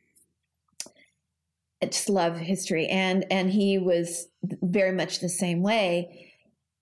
I 1.81 1.87
just 1.87 2.07
love 2.07 2.37
history, 2.37 2.87
and 2.87 3.25
and 3.31 3.49
he 3.49 3.77
was 3.77 4.27
very 4.43 4.91
much 4.91 5.19
the 5.19 5.29
same 5.29 5.61
way. 5.61 6.31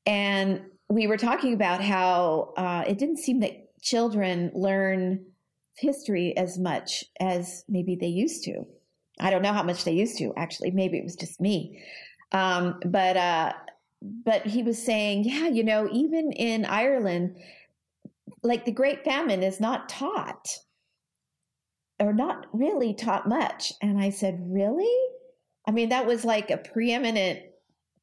And 0.06 0.62
we 0.94 1.08
were 1.08 1.18
talking 1.18 1.54
about 1.54 1.82
how 1.82 2.54
uh, 2.58 2.84
it 2.88 2.98
didn't 2.98 3.18
seem 3.18 3.40
that 3.40 3.82
children 3.82 4.52
learn 4.54 5.26
history 5.78 6.36
as 6.38 6.58
much 6.58 7.04
as 7.20 7.64
maybe 7.68 7.96
they 7.96 8.08
used 8.08 8.44
to. 8.46 8.66
I 9.20 9.30
don't 9.30 9.42
know 9.42 9.54
how 9.54 9.64
much 9.64 9.84
they 9.84 9.94
used 9.94 10.18
to 10.20 10.34
actually. 10.38 10.72
Maybe 10.72 10.98
it 10.98 11.04
was 11.04 11.16
just 11.16 11.42
me. 11.42 11.84
Um, 12.32 12.80
but 12.86 13.18
uh, 13.18 13.54
but 14.02 14.46
he 14.46 14.64
was 14.64 14.84
saying, 14.84 15.24
yeah, 15.24 15.48
you 15.48 15.64
know, 15.64 15.88
even 15.92 16.32
in 16.32 16.66
Ireland, 16.66 17.38
like 18.44 18.66
the 18.66 18.72
Great 18.72 19.04
Famine 19.04 19.44
is 19.44 19.60
not 19.60 19.90
taught 19.90 20.50
or 22.00 22.14
not 22.14 22.48
really 22.52 22.94
taught 22.94 23.28
much. 23.28 23.74
And 23.82 24.00
I 24.00 24.10
said, 24.10 24.40
really? 24.42 24.94
I 25.68 25.72
mean, 25.72 25.90
that 25.90 26.06
was 26.06 26.26
like 26.26 26.52
a 26.52 26.58
preeminent 26.58 27.40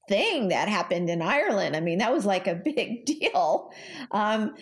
thing 0.08 0.48
that 0.48 0.68
happened 0.68 1.08
in 1.10 1.22
Ireland. 1.22 1.76
I 1.76 1.80
mean, 1.80 1.98
that 1.98 2.12
was 2.12 2.24
like 2.26 2.46
a 2.46 2.54
big 2.64 3.06
deal. 3.06 3.70
Um, 4.10 4.54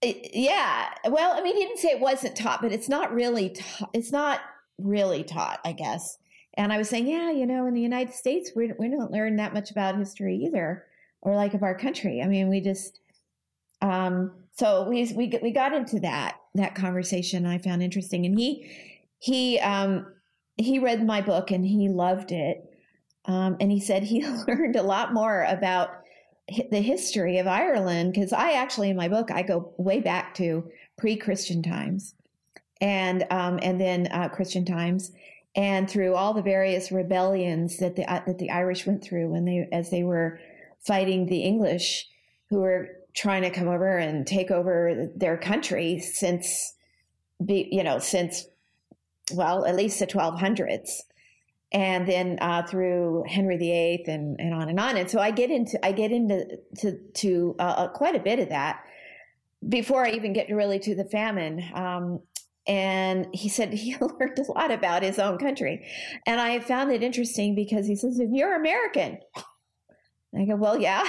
it, 0.00 0.30
yeah. 0.34 0.90
Well, 1.08 1.32
I 1.32 1.42
mean, 1.42 1.56
he 1.56 1.64
didn't 1.64 1.78
say 1.78 1.88
it 1.88 2.00
wasn't 2.00 2.36
taught, 2.36 2.62
but 2.62 2.72
it's 2.72 2.88
not 2.88 3.12
really 3.12 3.50
taught. 3.50 3.90
It's 3.92 4.12
not 4.12 4.40
really 4.78 5.24
taught, 5.24 5.60
I 5.64 5.72
guess. 5.72 6.18
And 6.54 6.72
I 6.72 6.78
was 6.78 6.88
saying, 6.88 7.06
yeah, 7.06 7.30
you 7.30 7.46
know, 7.46 7.66
in 7.66 7.74
the 7.74 7.80
United 7.80 8.14
States, 8.14 8.50
we, 8.54 8.72
we 8.78 8.88
don't 8.88 9.12
learn 9.12 9.36
that 9.36 9.54
much 9.54 9.70
about 9.70 9.96
history 9.96 10.36
either, 10.44 10.84
or 11.20 11.34
like 11.36 11.54
of 11.54 11.62
our 11.62 11.76
country. 11.76 12.20
I 12.22 12.26
mean, 12.26 12.48
we 12.48 12.60
just, 12.60 13.00
um, 13.80 14.32
so 14.56 14.88
we, 14.88 15.12
we, 15.14 15.38
we 15.40 15.52
got 15.52 15.72
into 15.72 16.00
that, 16.00 16.36
that 16.56 16.74
conversation 16.74 17.46
I 17.46 17.58
found 17.58 17.82
interesting. 17.82 18.26
And 18.26 18.36
he, 18.36 18.68
he, 19.20 19.60
um, 19.60 20.06
he 20.56 20.80
read 20.80 21.06
my 21.06 21.20
book 21.20 21.52
and 21.52 21.64
he 21.64 21.88
loved 21.88 22.32
it. 22.32 22.67
Um, 23.28 23.58
and 23.60 23.70
he 23.70 23.78
said 23.78 24.02
he 24.02 24.26
learned 24.48 24.74
a 24.74 24.82
lot 24.82 25.12
more 25.12 25.44
about 25.44 25.90
the 26.70 26.80
history 26.80 27.38
of 27.38 27.46
Ireland 27.46 28.14
because 28.14 28.32
I 28.32 28.52
actually 28.52 28.88
in 28.88 28.96
my 28.96 29.08
book 29.08 29.30
I 29.30 29.42
go 29.42 29.74
way 29.76 30.00
back 30.00 30.34
to 30.36 30.70
pre-Christian 30.96 31.62
times, 31.62 32.14
and 32.80 33.26
um, 33.30 33.60
and 33.62 33.78
then 33.78 34.08
uh, 34.10 34.30
Christian 34.30 34.64
times, 34.64 35.12
and 35.54 35.88
through 35.88 36.14
all 36.14 36.32
the 36.32 36.42
various 36.42 36.90
rebellions 36.90 37.76
that 37.78 37.96
the 37.96 38.10
uh, 38.10 38.22
that 38.26 38.38
the 38.38 38.50
Irish 38.50 38.86
went 38.86 39.04
through 39.04 39.28
when 39.28 39.44
they 39.44 39.68
as 39.70 39.90
they 39.90 40.02
were 40.02 40.40
fighting 40.80 41.26
the 41.26 41.42
English 41.42 42.08
who 42.48 42.60
were 42.60 42.88
trying 43.14 43.42
to 43.42 43.50
come 43.50 43.68
over 43.68 43.98
and 43.98 44.26
take 44.26 44.50
over 44.50 45.10
their 45.14 45.36
country 45.36 46.00
since 46.00 46.74
be 47.44 47.68
you 47.70 47.84
know 47.84 47.98
since 47.98 48.46
well 49.34 49.66
at 49.66 49.76
least 49.76 49.98
the 49.98 50.06
1200s 50.06 51.02
and 51.72 52.08
then 52.08 52.38
uh, 52.40 52.62
through 52.62 53.24
Henry 53.28 53.56
VIII 53.56 54.04
and, 54.06 54.40
and 54.40 54.54
on 54.54 54.68
and 54.68 54.80
on. 54.80 54.96
And 54.96 55.10
so 55.10 55.20
I 55.20 55.30
get 55.30 55.50
into 55.50 55.84
I 55.84 55.92
get 55.92 56.12
into 56.12 56.58
to, 56.78 56.98
to 57.14 57.56
uh, 57.58 57.62
uh, 57.62 57.88
quite 57.88 58.14
a 58.14 58.20
bit 58.20 58.38
of 58.38 58.48
that 58.48 58.84
before 59.68 60.06
I 60.06 60.10
even 60.10 60.32
get 60.32 60.48
really 60.50 60.78
to 60.80 60.94
the 60.94 61.04
famine. 61.04 61.62
Um, 61.74 62.20
and 62.66 63.26
he 63.32 63.48
said 63.48 63.72
he 63.72 63.96
learned 64.00 64.38
a 64.38 64.52
lot 64.52 64.70
about 64.70 65.02
his 65.02 65.18
own 65.18 65.38
country, 65.38 65.86
and 66.26 66.40
I 66.40 66.60
found 66.60 66.90
it 66.92 67.02
interesting 67.02 67.54
because 67.54 67.86
he 67.86 67.96
says, 67.96 68.20
"You're 68.30 68.56
American." 68.56 69.18
I 70.38 70.44
go, 70.44 70.56
"Well, 70.56 70.78
yeah, 70.78 71.08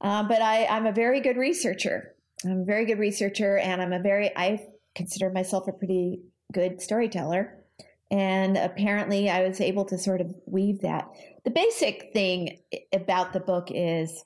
uh, 0.00 0.24
but 0.24 0.40
I, 0.40 0.66
I'm 0.66 0.86
a 0.86 0.92
very 0.92 1.20
good 1.20 1.36
researcher. 1.36 2.14
I'm 2.44 2.62
a 2.62 2.64
very 2.64 2.86
good 2.86 2.98
researcher, 2.98 3.58
and 3.58 3.80
I'm 3.80 3.92
a 3.92 4.00
very 4.00 4.34
I 4.36 4.66
consider 4.94 5.30
myself 5.30 5.68
a 5.68 5.72
pretty 5.72 6.22
good 6.52 6.80
storyteller." 6.80 7.65
And 8.10 8.56
apparently, 8.56 9.28
I 9.28 9.46
was 9.46 9.60
able 9.60 9.84
to 9.86 9.98
sort 9.98 10.20
of 10.20 10.34
weave 10.46 10.82
that. 10.82 11.08
The 11.44 11.50
basic 11.50 12.12
thing 12.12 12.58
about 12.92 13.32
the 13.32 13.40
book 13.40 13.68
is 13.70 14.24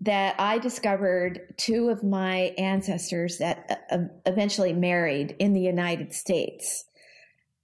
that 0.00 0.34
I 0.38 0.58
discovered 0.58 1.54
two 1.56 1.88
of 1.88 2.02
my 2.02 2.54
ancestors 2.58 3.38
that 3.38 3.84
uh, 3.90 3.98
eventually 4.24 4.72
married 4.72 5.36
in 5.38 5.52
the 5.52 5.60
United 5.60 6.12
States. 6.14 6.84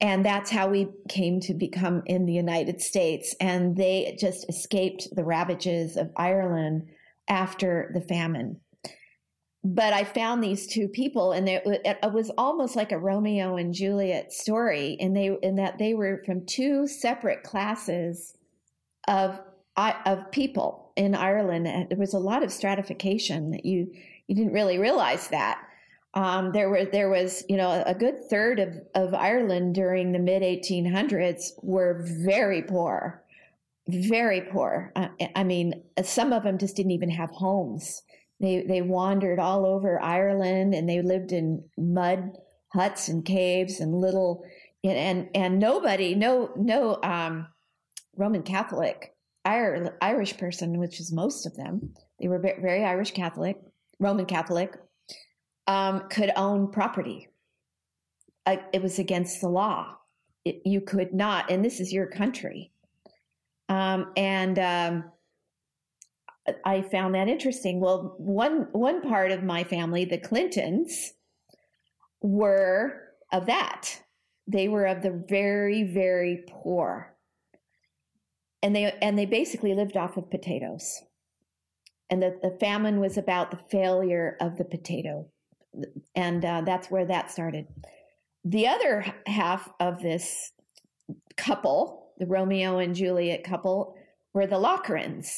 And 0.01 0.25
that's 0.25 0.51
how 0.51 0.69
we 0.69 0.89
came 1.09 1.41
to 1.41 1.55
become 1.55 2.03
in 2.07 2.27
the 2.27 2.33
United 2.33 2.81
States. 2.81 3.37
And 3.41 3.77
they 3.77 4.17
just 4.19 4.49
escaped 4.49 5.09
the 5.15 5.25
ravages 5.25 5.97
of 5.97 6.11
Ireland 6.17 6.89
after 7.29 7.91
the 7.95 8.01
famine 8.01 8.61
but 9.65 9.93
I 9.93 10.03
found 10.03 10.43
these 10.43 10.67
two 10.67 10.89
people, 10.89 11.33
and 11.33 11.49
it 11.49 11.65
was 12.13 12.31
almost 12.37 12.75
like 12.75 12.91
a 12.91 12.99
Romeo 12.99 13.57
and 13.57 13.73
Juliet 13.73 14.33
story, 14.33 14.97
and 14.99 15.17
they 15.17 15.37
in 15.41 15.57
that 15.57 15.79
they 15.79 15.95
were 15.95 16.23
from 16.27 16.45
two 16.47 16.89
separate 16.89 17.45
classes 17.45 18.37
of 19.07 19.41
of 19.77 20.31
people 20.33 20.93
in 20.97 21.15
Ireland. 21.15 21.69
And 21.69 21.89
there 21.89 21.99
was 21.99 22.13
a 22.13 22.19
lot 22.19 22.43
of 22.43 22.51
stratification 22.51 23.53
that 23.53 23.65
you 23.65 23.93
you 24.27 24.35
didn't 24.35 24.53
really 24.53 24.79
realize 24.79 25.29
that. 25.29 25.63
Um, 26.15 26.51
there 26.53 26.69
were 26.69 26.85
there 26.85 27.09
was 27.09 27.45
you 27.49 27.57
know 27.57 27.85
a 27.87 27.95
good 27.95 28.29
third 28.29 28.59
of 28.59 28.81
of 28.97 29.15
Ireland 29.15 29.77
during 29.77 30.11
the 30.11 30.19
mid 30.19 30.43
1800s 30.43 31.53
were 31.63 32.05
very 32.25 32.63
poor, 32.63 33.23
very 33.87 34.41
poor. 34.41 34.91
Uh, 34.97 35.07
I 35.37 35.45
mean, 35.45 35.85
some 36.03 36.33
of 36.33 36.43
them 36.43 36.59
just 36.59 36.75
didn't 36.75 36.91
even 36.91 37.11
have 37.11 37.31
homes 37.31 38.03
they 38.43 38.63
they 38.69 38.83
wandered 38.83 39.39
all 39.39 39.65
over 39.65 40.03
Ireland 40.03 40.75
and 40.75 40.87
they 40.87 41.01
lived 41.01 41.33
in 41.33 41.65
mud 41.79 42.37
huts 42.75 43.09
and 43.09 43.25
caves 43.25 43.81
and 43.81 43.95
little 43.95 44.45
and 44.85 45.31
and 45.35 45.59
nobody 45.59 46.15
no 46.15 46.51
no 46.57 46.99
um, 47.03 47.47
Roman 48.17 48.43
Catholic 48.43 49.13
Irish 49.45 50.37
person, 50.37 50.79
which 50.79 51.01
is 51.01 51.13
most 51.13 51.47
of 51.47 51.57
them, 51.57 51.95
they 52.21 52.29
were 52.29 52.39
very 52.39 52.85
Irish 52.85 53.13
Catholic, 53.13 53.59
Roman 53.99 54.27
Catholic, 54.27 54.77
um, 55.67 56.09
could 56.09 56.31
own 56.37 56.71
property. 56.71 57.29
it 58.47 58.83
was 58.83 58.99
against 58.99 59.41
the 59.41 59.49
law. 59.49 59.97
It, 60.45 60.63
you 60.65 60.81
could 60.81 61.13
not, 61.13 61.51
and 61.51 61.65
this 61.65 61.81
is 61.81 61.93
your 61.93 62.07
country. 62.07 62.73
Um, 63.69 64.13
and 64.17 64.59
um, 64.59 65.05
I 66.65 66.83
found 66.83 67.15
that 67.15 67.29
interesting. 67.29 67.81
Well, 67.81 68.15
one 68.19 68.67
one 68.73 69.01
part 69.01 69.31
of 69.31 69.43
my 69.43 69.65
family, 69.65 70.05
the 70.05 70.19
Clintons, 70.19 71.13
were 72.21 73.01
of 73.31 73.47
that. 73.47 74.01
They 74.49 74.69
were 74.69 74.87
of 74.87 75.03
the 75.03 75.25
very 75.29 75.85
very 75.85 76.45
poor, 76.49 77.15
and 78.61 78.75
they 78.75 78.93
and 79.01 79.17
they 79.19 79.27
basically 79.27 79.75
lived 79.75 79.97
off 79.97 80.17
of 80.17 80.31
potatoes. 80.31 81.03
And 82.11 82.23
the, 82.23 82.39
the 82.43 82.59
famine 82.61 83.01
was 83.01 83.17
about 83.17 83.51
the 83.51 83.61
failure 83.71 84.37
of 84.41 84.59
the 84.59 84.65
potato, 84.65 85.31
and 86.15 86.45
uh, 86.45 86.63
that's 86.67 86.91
where 86.91 87.07
that 87.07 87.31
started. 87.31 87.67
The 88.45 88.67
other 88.67 89.07
half 89.27 89.71
of 89.79 90.03
this 90.03 90.53
couple, 91.37 92.13
the 92.19 92.27
Romeo 92.27 92.79
and 92.79 92.95
Juliet 92.95 93.45
couple, 93.45 93.95
were 94.35 94.49
the 94.49 94.57
Lochrans 94.57 95.31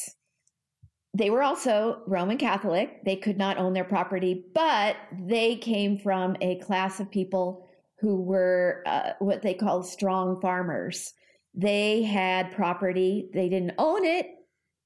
they 1.15 1.31
were 1.31 1.43
also 1.43 2.03
Roman 2.09 2.39
Catholic. 2.39 3.05
They 3.05 3.15
could 3.15 3.39
not 3.39 3.57
own 3.57 3.73
their 3.73 3.85
property, 3.85 4.47
but 4.53 4.97
they 5.13 5.57
came 5.57 5.97
from 5.97 6.37
a 6.41 6.59
class 6.59 6.99
of 6.99 7.11
people 7.11 7.69
who 8.01 8.21
were 8.21 8.83
uh, 8.85 9.11
what 9.21 9.41
they 9.41 9.55
called 9.55 9.87
strong 9.87 10.41
farmers. 10.41 11.15
They 11.55 12.03
had 12.03 12.51
property. 12.53 13.31
They 13.33 13.49
didn't 13.49 13.75
own 13.79 14.05
it. 14.05 14.27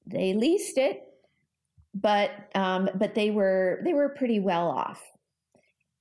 They 0.07 0.35
leased 0.35 0.77
it, 0.77 1.03
but 1.95 2.31
um, 2.55 2.91
but 2.95 3.15
they 3.15 3.31
were 3.31 3.81
they 3.85 3.95
were 3.95 4.11
pretty 4.11 4.39
well 4.39 4.69
off. 4.69 5.03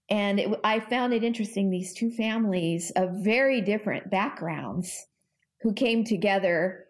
And 0.09 0.39
it, 0.39 0.59
I 0.63 0.81
found 0.81 1.13
it 1.13 1.23
interesting. 1.23 1.69
These 1.69 1.93
two 1.93 2.11
families 2.11 2.91
of 2.97 3.23
very 3.23 3.61
different 3.61 4.11
backgrounds 4.11 5.07
who 5.61 5.73
came 5.73 6.03
together 6.03 6.86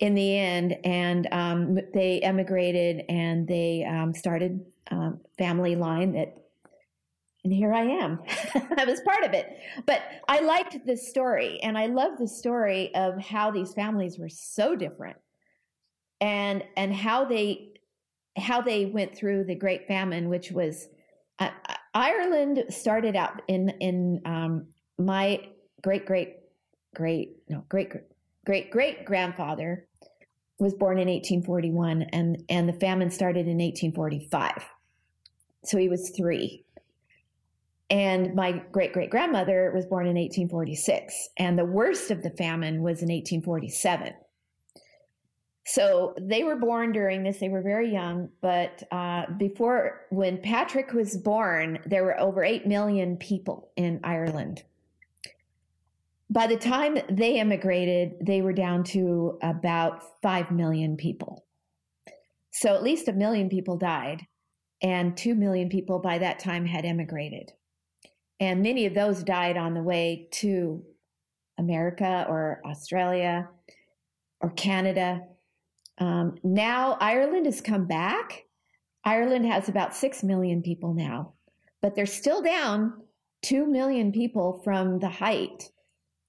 in 0.00 0.14
the 0.14 0.38
end, 0.38 0.76
and 0.84 1.28
um, 1.32 1.78
they 1.94 2.20
emigrated 2.20 3.04
and 3.08 3.48
they 3.48 3.84
um, 3.84 4.12
started 4.14 4.60
um, 4.90 5.20
family 5.38 5.74
line 5.74 6.12
that, 6.12 6.36
and 7.44 7.52
here 7.52 7.72
I 7.72 7.82
am. 7.82 8.20
I 8.76 8.84
was 8.84 9.00
part 9.00 9.24
of 9.24 9.32
it, 9.32 9.56
but 9.86 10.02
I 10.28 10.40
liked 10.40 10.84
this 10.84 11.08
story, 11.08 11.60
and 11.62 11.78
I 11.78 11.86
love 11.86 12.18
the 12.18 12.28
story 12.28 12.94
of 12.94 13.18
how 13.18 13.50
these 13.50 13.72
families 13.72 14.18
were 14.18 14.28
so 14.28 14.76
different, 14.76 15.16
and 16.20 16.62
and 16.76 16.94
how 16.94 17.24
they 17.24 17.72
how 18.36 18.60
they 18.60 18.86
went 18.86 19.16
through 19.16 19.44
the 19.44 19.54
Great 19.54 19.86
Famine, 19.86 20.28
which 20.28 20.52
was 20.52 20.88
uh, 21.38 21.50
Ireland 21.94 22.64
started 22.68 23.16
out 23.16 23.40
in 23.48 23.70
in 23.80 24.20
um, 24.26 24.66
my 24.98 25.40
great 25.82 26.04
great 26.04 26.36
great 26.94 27.36
no 27.48 27.64
great 27.68 27.92
great 28.44 28.70
great 28.70 29.04
grandfather 29.04 29.85
was 30.58 30.74
born 30.74 30.98
in 30.98 31.08
1841 31.08 32.02
and 32.12 32.42
and 32.48 32.68
the 32.68 32.72
famine 32.72 33.10
started 33.10 33.46
in 33.46 33.58
1845 33.58 34.64
so 35.64 35.76
he 35.76 35.88
was 35.88 36.10
3 36.10 36.64
and 37.90 38.34
my 38.34 38.52
great 38.72 38.92
great 38.92 39.10
grandmother 39.10 39.70
was 39.74 39.86
born 39.86 40.06
in 40.06 40.16
1846 40.16 41.28
and 41.36 41.58
the 41.58 41.64
worst 41.64 42.10
of 42.10 42.22
the 42.22 42.30
famine 42.30 42.82
was 42.82 43.02
in 43.02 43.08
1847 43.08 44.14
so 45.66 46.14
they 46.20 46.44
were 46.44 46.56
born 46.56 46.92
during 46.92 47.22
this 47.22 47.38
they 47.38 47.48
were 47.48 47.62
very 47.62 47.92
young 47.92 48.28
but 48.40 48.82
uh, 48.92 49.26
before 49.36 50.06
when 50.10 50.38
patrick 50.38 50.92
was 50.92 51.16
born 51.18 51.78
there 51.84 52.04
were 52.04 52.18
over 52.18 52.42
8 52.42 52.66
million 52.66 53.16
people 53.18 53.70
in 53.76 54.00
ireland 54.02 54.62
by 56.28 56.46
the 56.46 56.56
time 56.56 56.98
they 57.08 57.38
immigrated, 57.38 58.14
they 58.20 58.42
were 58.42 58.52
down 58.52 58.82
to 58.84 59.38
about 59.42 60.02
5 60.22 60.50
million 60.50 60.96
people. 60.96 61.44
So 62.50 62.74
at 62.74 62.82
least 62.82 63.08
a 63.08 63.12
million 63.12 63.48
people 63.48 63.76
died, 63.76 64.26
and 64.82 65.16
2 65.16 65.34
million 65.34 65.68
people 65.68 65.98
by 65.98 66.18
that 66.18 66.38
time 66.38 66.66
had 66.66 66.84
immigrated. 66.84 67.52
And 68.40 68.62
many 68.62 68.86
of 68.86 68.94
those 68.94 69.22
died 69.22 69.56
on 69.56 69.74
the 69.74 69.82
way 69.82 70.28
to 70.32 70.82
America 71.58 72.26
or 72.28 72.60
Australia 72.64 73.48
or 74.40 74.50
Canada. 74.50 75.22
Um, 75.98 76.36
now 76.42 76.98
Ireland 77.00 77.46
has 77.46 77.60
come 77.60 77.86
back. 77.86 78.44
Ireland 79.04 79.46
has 79.46 79.68
about 79.68 79.94
6 79.94 80.22
million 80.24 80.60
people 80.60 80.92
now, 80.92 81.34
but 81.80 81.94
they're 81.94 82.04
still 82.04 82.42
down 82.42 82.94
2 83.42 83.66
million 83.66 84.12
people 84.12 84.60
from 84.64 84.98
the 84.98 85.08
height 85.08 85.70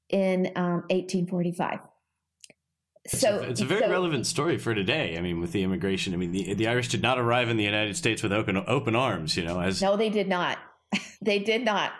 in 0.10 0.52
um, 0.56 0.84
1845. 0.90 1.80
So 3.08 3.42
it's 3.42 3.62
a 3.62 3.66
very 3.66 3.82
so- 3.82 3.90
relevant 3.90 4.28
story 4.28 4.58
for 4.58 4.76
today. 4.76 5.18
I 5.18 5.22
mean, 5.22 5.40
with 5.40 5.52
the 5.54 5.64
immigration, 5.64 6.14
I 6.14 6.18
mean, 6.18 6.32
the, 6.32 6.54
the 6.54 6.68
Irish 6.68 6.90
did 6.90 7.02
not 7.02 7.18
arrive 7.18 7.50
in 7.50 7.56
the 7.58 7.64
United 7.64 7.96
States 7.96 8.22
with 8.22 8.34
open 8.34 8.58
open 8.68 8.96
arms. 8.96 9.38
You 9.38 9.46
know, 9.46 9.62
as 9.62 9.82
No, 9.82 9.96
they 9.96 10.10
did 10.10 10.28
not. 10.28 10.58
they 11.22 11.40
did 11.40 11.64
not. 11.64 11.94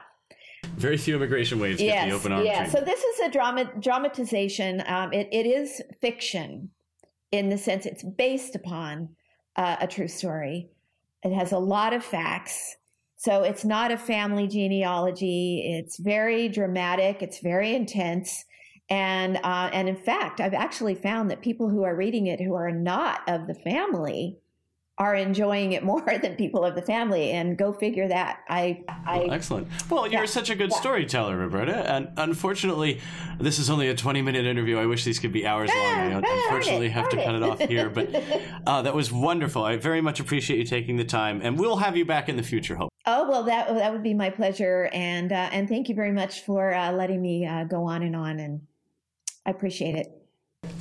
very 0.76 0.98
few 0.98 1.16
immigration 1.16 1.60
waves 1.60 1.80
get 1.80 2.10
the 2.10 2.16
open 2.16 2.32
arms. 2.34 2.46
yeah. 2.46 2.68
So 2.68 2.82
this 2.82 3.02
is 3.02 3.20
a 3.22 3.32
drama 3.32 3.72
dramatization. 3.80 4.84
Um, 4.86 5.14
it, 5.14 5.30
it 5.32 5.46
is 5.46 5.82
fiction, 6.02 6.72
in 7.32 7.50
the 7.50 7.58
sense 7.58 7.86
it's 7.86 8.04
based 8.04 8.56
upon 8.56 9.10
uh, 9.56 9.78
a 9.80 9.88
true 9.88 10.08
story. 10.10 10.70
It 11.24 11.34
has 11.34 11.52
a 11.54 11.58
lot 11.58 11.94
of 11.94 12.04
facts. 12.04 12.76
So 13.18 13.42
it's 13.42 13.66
not 13.66 13.92
a 13.92 13.98
family 13.98 14.48
genealogy. 14.48 15.64
It's 15.80 15.98
very 15.98 16.48
dramatic. 16.50 17.22
It's 17.24 17.40
very 17.40 17.74
intense. 17.76 18.46
And 18.90 19.38
uh, 19.38 19.70
and 19.74 19.90
in 19.90 19.98
fact, 19.98 20.40
I've 20.40 20.54
actually 20.54 20.96
found 20.96 21.30
that 21.32 21.42
people 21.42 21.68
who 21.70 21.84
are 21.84 21.96
reading 21.96 22.28
it 22.28 22.40
who 22.40 22.54
are 22.54 22.72
not 22.72 23.22
of 23.28 23.48
the 23.48 23.56
family 23.56 24.38
are 25.00 25.14
enjoying 25.14 25.74
it 25.74 25.84
more 25.92 26.04
than 26.22 26.36
people 26.36 26.64
of 26.64 26.76
the 26.76 26.82
family. 26.84 27.32
And 27.32 27.58
go 27.58 27.74
figure 27.74 28.08
that. 28.08 28.42
I 28.50 28.84
I 28.88 29.18
Well, 29.20 29.32
excellent. 29.32 29.68
Well, 29.90 30.08
you're 30.08 30.22
Yeah, 30.22 30.26
such 30.28 30.50
a 30.52 30.56
good 30.56 30.70
yeah. 30.72 30.78
storyteller, 30.80 31.36
Roberta. 31.38 31.92
And 31.92 32.10
unfortunately, 32.18 33.02
this 33.40 33.58
is 33.60 33.70
only 33.70 33.88
a 33.90 33.96
20 33.96 34.22
minute 34.22 34.46
interview. 34.46 34.78
I 34.78 34.86
wish 34.86 35.04
these 35.04 35.18
could 35.20 35.34
be 35.34 35.46
hours 35.46 35.70
long. 35.70 36.14
I 36.14 36.22
unfortunately 36.46 36.86
it, 36.86 36.92
have 36.94 37.10
to 37.10 37.16
darn 37.18 37.26
cut 37.26 37.36
it 37.36 37.42
it. 37.42 37.50
off 37.50 37.60
here. 37.62 37.90
But 37.90 38.16
uh, 38.68 38.84
that 38.84 38.94
was 38.96 39.12
wonderful. 39.12 39.64
I 39.64 39.76
very 39.78 40.02
much 40.02 40.20
appreciate 40.20 40.60
you 40.60 40.66
taking 40.66 40.98
the 40.98 41.04
time. 41.04 41.42
And 41.44 41.60
we'll 41.60 41.78
have 41.78 41.98
you 41.98 42.06
back 42.06 42.30
in 42.30 42.38
the 42.38 42.44
future, 42.44 42.76
hope. 42.76 42.90
Oh 43.10 43.28
well, 43.30 43.44
that 43.44 43.74
that 43.74 43.94
would 43.94 44.04
be 44.04 44.14
my 44.14 44.30
pleasure, 44.30 44.90
and 44.92 45.32
uh, 45.32 45.50
and 45.54 45.70
thank 45.70 45.88
you 45.88 45.96
very 45.96 46.12
much 46.12 46.42
for 46.42 46.74
uh, 46.74 46.92
letting 46.92 47.22
me 47.22 47.46
uh, 47.46 47.64
go 47.64 47.86
on 47.86 48.04
and 48.04 48.14
on, 48.18 48.38
and 48.38 48.62
I 49.46 49.52
appreciate 49.52 49.96
it. 49.96 50.08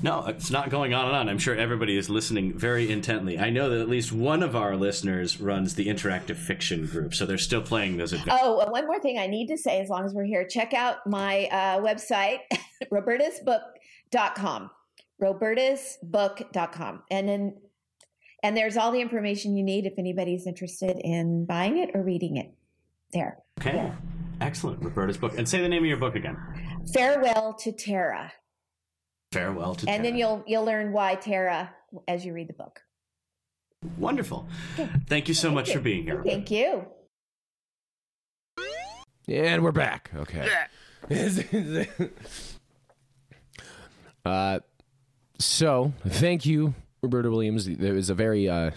No, 0.02 0.26
it's 0.26 0.50
not 0.50 0.68
going 0.68 0.92
on 0.92 1.06
and 1.06 1.14
on. 1.14 1.28
I'm 1.28 1.38
sure 1.38 1.54
everybody 1.54 1.96
is 1.96 2.10
listening 2.10 2.58
very 2.58 2.90
intently. 2.90 3.38
I 3.38 3.50
know 3.50 3.70
that 3.70 3.80
at 3.80 3.88
least 3.88 4.10
one 4.10 4.42
of 4.42 4.56
our 4.56 4.74
listeners 4.74 5.40
runs 5.40 5.76
the 5.76 5.86
interactive 5.86 6.36
fiction 6.36 6.86
group, 6.86 7.14
so 7.14 7.26
they're 7.26 7.38
still 7.38 7.62
playing 7.62 7.96
those 7.96 8.12
adventures. 8.12 8.40
Oh, 8.42 8.68
one 8.70 8.86
more 8.86 8.98
thing 8.98 9.18
I 9.18 9.28
need 9.28 9.46
to 9.46 9.56
say, 9.56 9.80
as 9.80 9.88
long 9.88 10.04
as 10.04 10.12
we're 10.12 10.24
here, 10.24 10.44
check 10.44 10.74
out 10.74 11.06
my 11.06 11.44
uh, 11.52 11.80
website, 11.80 12.38
robertasbook.com, 12.92 14.70
robertasbook.com, 15.22 17.02
and 17.10 17.28
then 17.28 17.54
and 18.42 18.56
there's 18.56 18.76
all 18.76 18.90
the 18.92 19.00
information 19.00 19.56
you 19.56 19.64
need 19.64 19.86
if 19.86 19.94
anybody's 19.98 20.46
interested 20.46 20.98
in 20.98 21.46
buying 21.46 21.78
it 21.78 21.90
or 21.94 22.02
reading 22.02 22.36
it. 22.36 22.52
There, 23.12 23.38
Okay. 23.60 23.92
Excellent. 24.40 24.82
Roberta's 24.82 25.16
book. 25.16 25.38
And 25.38 25.48
say 25.48 25.62
the 25.62 25.68
name 25.68 25.82
of 25.82 25.88
your 25.88 25.96
book 25.96 26.14
again. 26.14 26.36
farewell 26.92 27.54
to 27.54 27.72
Tara, 27.72 28.32
Farewell 29.32 29.74
to 29.76 29.88
and 29.88 30.04
then 30.04 30.16
you'll 30.16 30.44
you'll 30.46 30.64
learn 30.64 30.92
why 30.92 31.14
Tara 31.14 31.74
as 32.06 32.24
you 32.24 32.32
read 32.32 32.48
the 32.48 32.52
book. 32.54 32.80
Wonderful. 33.98 34.46
Thank 35.08 35.28
you 35.28 35.34
so 35.34 35.50
much 35.50 35.72
for 35.72 35.80
being 35.80 36.02
here. 36.04 36.22
Thank 36.24 36.50
you. 36.50 36.86
And 39.28 39.62
we're 39.64 39.72
back. 39.72 40.10
Okay. 40.14 40.48
uh, 44.24 44.60
so 45.38 45.92
thank 46.06 46.46
you, 46.46 46.74
Roberta 47.06 47.30
Williams. 47.30 47.66
It 47.68 47.92
was 47.92 48.10
a 48.10 48.14
very, 48.14 48.48
uh, 48.48 48.72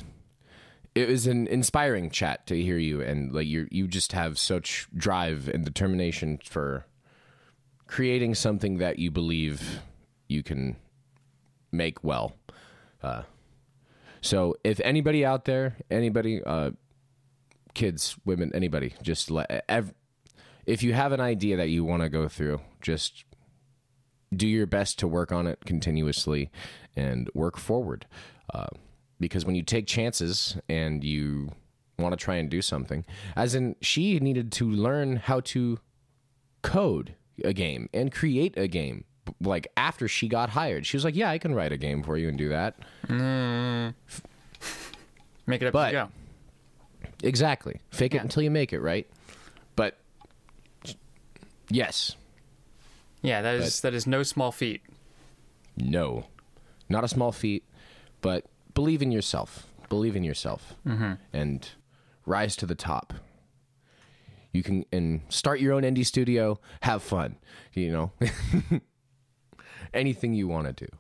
it 0.93 1.09
was 1.09 1.27
an 1.27 1.47
inspiring 1.47 2.09
chat 2.09 2.45
to 2.47 2.61
hear 2.61 2.77
you, 2.77 3.01
and 3.01 3.33
like 3.33 3.47
you, 3.47 3.67
you 3.71 3.87
just 3.87 4.11
have 4.13 4.37
such 4.37 4.87
drive 4.95 5.49
and 5.51 5.65
determination 5.65 6.39
for 6.43 6.85
creating 7.87 8.35
something 8.35 8.77
that 8.77 8.99
you 8.99 9.09
believe 9.09 9.81
you 10.27 10.43
can 10.43 10.75
make 11.71 12.03
well. 12.03 12.35
Uh, 13.01 13.23
so 14.21 14.55
if 14.63 14.79
anybody 14.81 15.25
out 15.25 15.45
there, 15.45 15.77
anybody, 15.89 16.43
uh, 16.43 16.71
kids, 17.73 18.15
women, 18.25 18.51
anybody, 18.53 18.93
just 19.01 19.31
let 19.31 19.63
ev- 19.67 19.95
if 20.67 20.83
you 20.83 20.93
have 20.93 21.13
an 21.13 21.19
idea 21.19 21.57
that 21.57 21.69
you 21.69 21.83
want 21.83 22.03
to 22.03 22.09
go 22.09 22.27
through, 22.27 22.61
just 22.81 23.25
do 24.35 24.47
your 24.47 24.67
best 24.67 24.99
to 24.99 25.07
work 25.07 25.31
on 25.31 25.47
it 25.47 25.65
continuously 25.65 26.51
and 26.99 27.29
work 27.33 27.57
forward. 27.57 28.05
Uh, 28.53 28.67
because 29.19 29.45
when 29.45 29.55
you 29.55 29.63
take 29.63 29.85
chances 29.87 30.57
and 30.69 31.03
you 31.03 31.51
want 31.97 32.13
to 32.13 32.17
try 32.23 32.35
and 32.35 32.49
do 32.49 32.61
something, 32.61 33.05
as 33.35 33.55
in 33.55 33.75
she 33.81 34.19
needed 34.19 34.51
to 34.53 34.69
learn 34.69 35.17
how 35.17 35.39
to 35.41 35.79
code 36.61 37.15
a 37.43 37.53
game 37.53 37.89
and 37.93 38.11
create 38.11 38.57
a 38.57 38.67
game. 38.67 39.03
Like 39.41 39.67
after 39.77 40.07
she 40.07 40.27
got 40.27 40.49
hired, 40.51 40.85
she 40.85 40.97
was 40.97 41.03
like, 41.05 41.15
"Yeah, 41.15 41.29
I 41.29 41.37
can 41.37 41.53
write 41.53 41.71
a 41.71 41.77
game 41.77 42.01
for 42.03 42.17
you 42.17 42.27
and 42.29 42.37
do 42.37 42.49
that." 42.49 42.75
Make 45.45 45.61
it 45.61 45.67
up 45.67 45.73
But- 45.73 45.87
as 45.87 45.93
you 45.93 45.99
go. 45.99 46.09
Exactly. 47.23 47.79
Fake 47.91 48.15
it 48.15 48.21
until 48.21 48.43
you 48.43 48.51
make 48.51 48.71
it, 48.73 48.79
right? 48.79 49.07
But 49.75 49.97
yes, 51.69 52.15
Yeah, 53.21 53.41
that 53.41 53.55
is 53.55 53.81
that 53.81 53.93
is 53.93 54.07
no 54.07 54.23
small 54.23 54.51
feat. 54.51 54.81
no, 55.75 56.25
not 56.89 57.03
a 57.03 57.07
small 57.07 57.31
feat, 57.31 57.63
but 58.21 58.45
believe 58.73 59.01
in 59.01 59.11
yourself. 59.11 59.67
Believe 59.89 60.15
in 60.15 60.23
yourself, 60.23 60.75
and 61.33 61.69
rise 62.25 62.55
to 62.57 62.65
the 62.65 62.75
top. 62.75 63.13
You 64.51 64.63
can 64.63 64.85
and 64.91 65.21
start 65.29 65.59
your 65.59 65.73
own 65.73 65.83
indie 65.83 66.05
studio. 66.05 66.59
Have 66.81 67.01
fun. 67.01 67.37
You 67.73 67.91
know, 67.91 68.11
anything 69.93 70.33
you 70.33 70.47
want 70.47 70.67
to 70.67 70.85
do. 70.85 70.97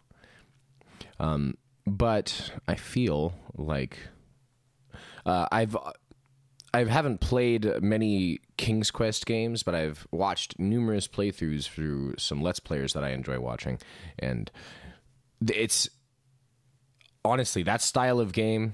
Um, 1.19 1.55
but 1.85 2.51
I 2.67 2.75
feel 2.75 3.33
like 3.55 3.97
uh, 5.25 5.47
I've 5.51 5.75
I 6.73 6.83
haven't 6.83 7.19
played 7.19 7.81
many 7.81 8.39
King's 8.57 8.91
Quest 8.91 9.25
games, 9.25 9.63
but 9.63 9.73
I've 9.73 10.07
watched 10.11 10.59
numerous 10.59 11.07
playthroughs 11.07 11.67
through 11.67 12.15
some 12.17 12.41
Let's 12.41 12.59
Players 12.59 12.93
that 12.93 13.03
I 13.03 13.09
enjoy 13.09 13.39
watching, 13.39 13.79
and 14.17 14.51
it's 15.47 15.89
honestly 17.23 17.63
that 17.63 17.81
style 17.81 18.19
of 18.19 18.31
game 18.31 18.73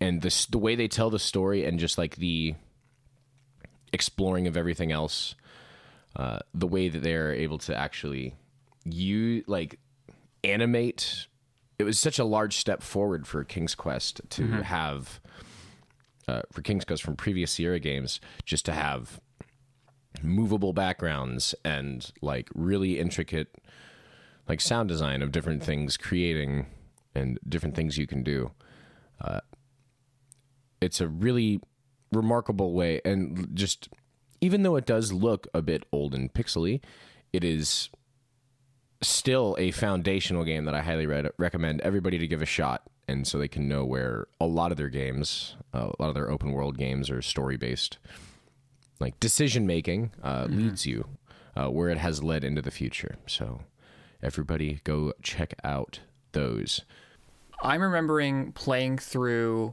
and 0.00 0.22
the 0.22 0.46
the 0.50 0.58
way 0.58 0.74
they 0.74 0.88
tell 0.88 1.10
the 1.10 1.18
story 1.18 1.64
and 1.64 1.78
just 1.78 1.98
like 1.98 2.16
the 2.16 2.54
exploring 3.92 4.46
of 4.46 4.56
everything 4.56 4.92
else, 4.92 5.34
uh, 6.16 6.40
the 6.52 6.66
way 6.66 6.88
that 6.88 7.02
they're 7.02 7.32
able 7.32 7.58
to 7.58 7.76
actually 7.76 8.34
you 8.84 9.44
like 9.46 9.78
animate. 10.42 11.26
It 11.78 11.84
was 11.84 11.98
such 11.98 12.18
a 12.18 12.24
large 12.24 12.56
step 12.56 12.82
forward 12.82 13.26
for 13.26 13.42
King's 13.42 13.74
Quest 13.74 14.20
to 14.30 14.46
have 14.62 15.20
uh, 16.28 16.42
for 16.52 16.62
King's 16.62 16.84
Quest 16.84 17.02
from 17.02 17.16
previous 17.16 17.52
Sierra 17.52 17.80
games, 17.80 18.20
just 18.44 18.64
to 18.66 18.72
have 18.72 19.20
movable 20.22 20.72
backgrounds 20.72 21.54
and 21.64 22.12
like 22.22 22.48
really 22.54 22.98
intricate 22.98 23.48
like 24.48 24.60
sound 24.60 24.88
design 24.88 25.22
of 25.22 25.32
different 25.32 25.62
things 25.62 25.96
creating 25.96 26.66
and 27.14 27.38
different 27.48 27.74
things 27.74 27.96
you 27.96 28.06
can 28.06 28.22
do. 28.22 28.50
Uh, 29.20 29.40
it's 30.80 31.00
a 31.00 31.08
really 31.08 31.60
remarkable 32.12 32.72
way, 32.72 33.00
and 33.04 33.48
just 33.54 33.88
even 34.40 34.62
though 34.62 34.76
it 34.76 34.86
does 34.86 35.12
look 35.12 35.46
a 35.54 35.62
bit 35.62 35.84
old 35.92 36.14
and 36.14 36.32
pixely, 36.32 36.80
it 37.32 37.44
is 37.44 37.88
still 39.00 39.56
a 39.58 39.70
foundational 39.70 40.44
game 40.44 40.64
that 40.64 40.74
I 40.74 40.82
highly 40.82 41.06
re- 41.06 41.30
recommend 41.38 41.80
everybody 41.80 42.18
to 42.18 42.26
give 42.26 42.42
a 42.42 42.46
shot, 42.46 42.82
and 43.08 43.26
so 43.26 43.38
they 43.38 43.48
can 43.48 43.68
know 43.68 43.84
where 43.84 44.26
a 44.40 44.46
lot 44.46 44.70
of 44.70 44.76
their 44.76 44.88
games, 44.88 45.56
uh, 45.72 45.90
a 45.98 46.02
lot 46.02 46.08
of 46.08 46.14
their 46.14 46.30
open 46.30 46.52
world 46.52 46.76
games, 46.76 47.10
are 47.10 47.22
story 47.22 47.56
based. 47.56 47.98
Like 49.00 49.18
decision 49.20 49.66
making 49.66 50.12
uh, 50.22 50.46
leads 50.48 50.86
you 50.86 51.06
uh, 51.56 51.68
where 51.68 51.88
it 51.88 51.98
has 51.98 52.22
led 52.22 52.44
into 52.44 52.62
the 52.62 52.70
future. 52.70 53.16
So 53.26 53.60
everybody 54.22 54.80
go 54.84 55.12
check 55.22 55.54
out 55.64 56.00
those. 56.32 56.82
I'm 57.62 57.80
remembering 57.80 58.52
playing 58.52 58.98
through, 58.98 59.72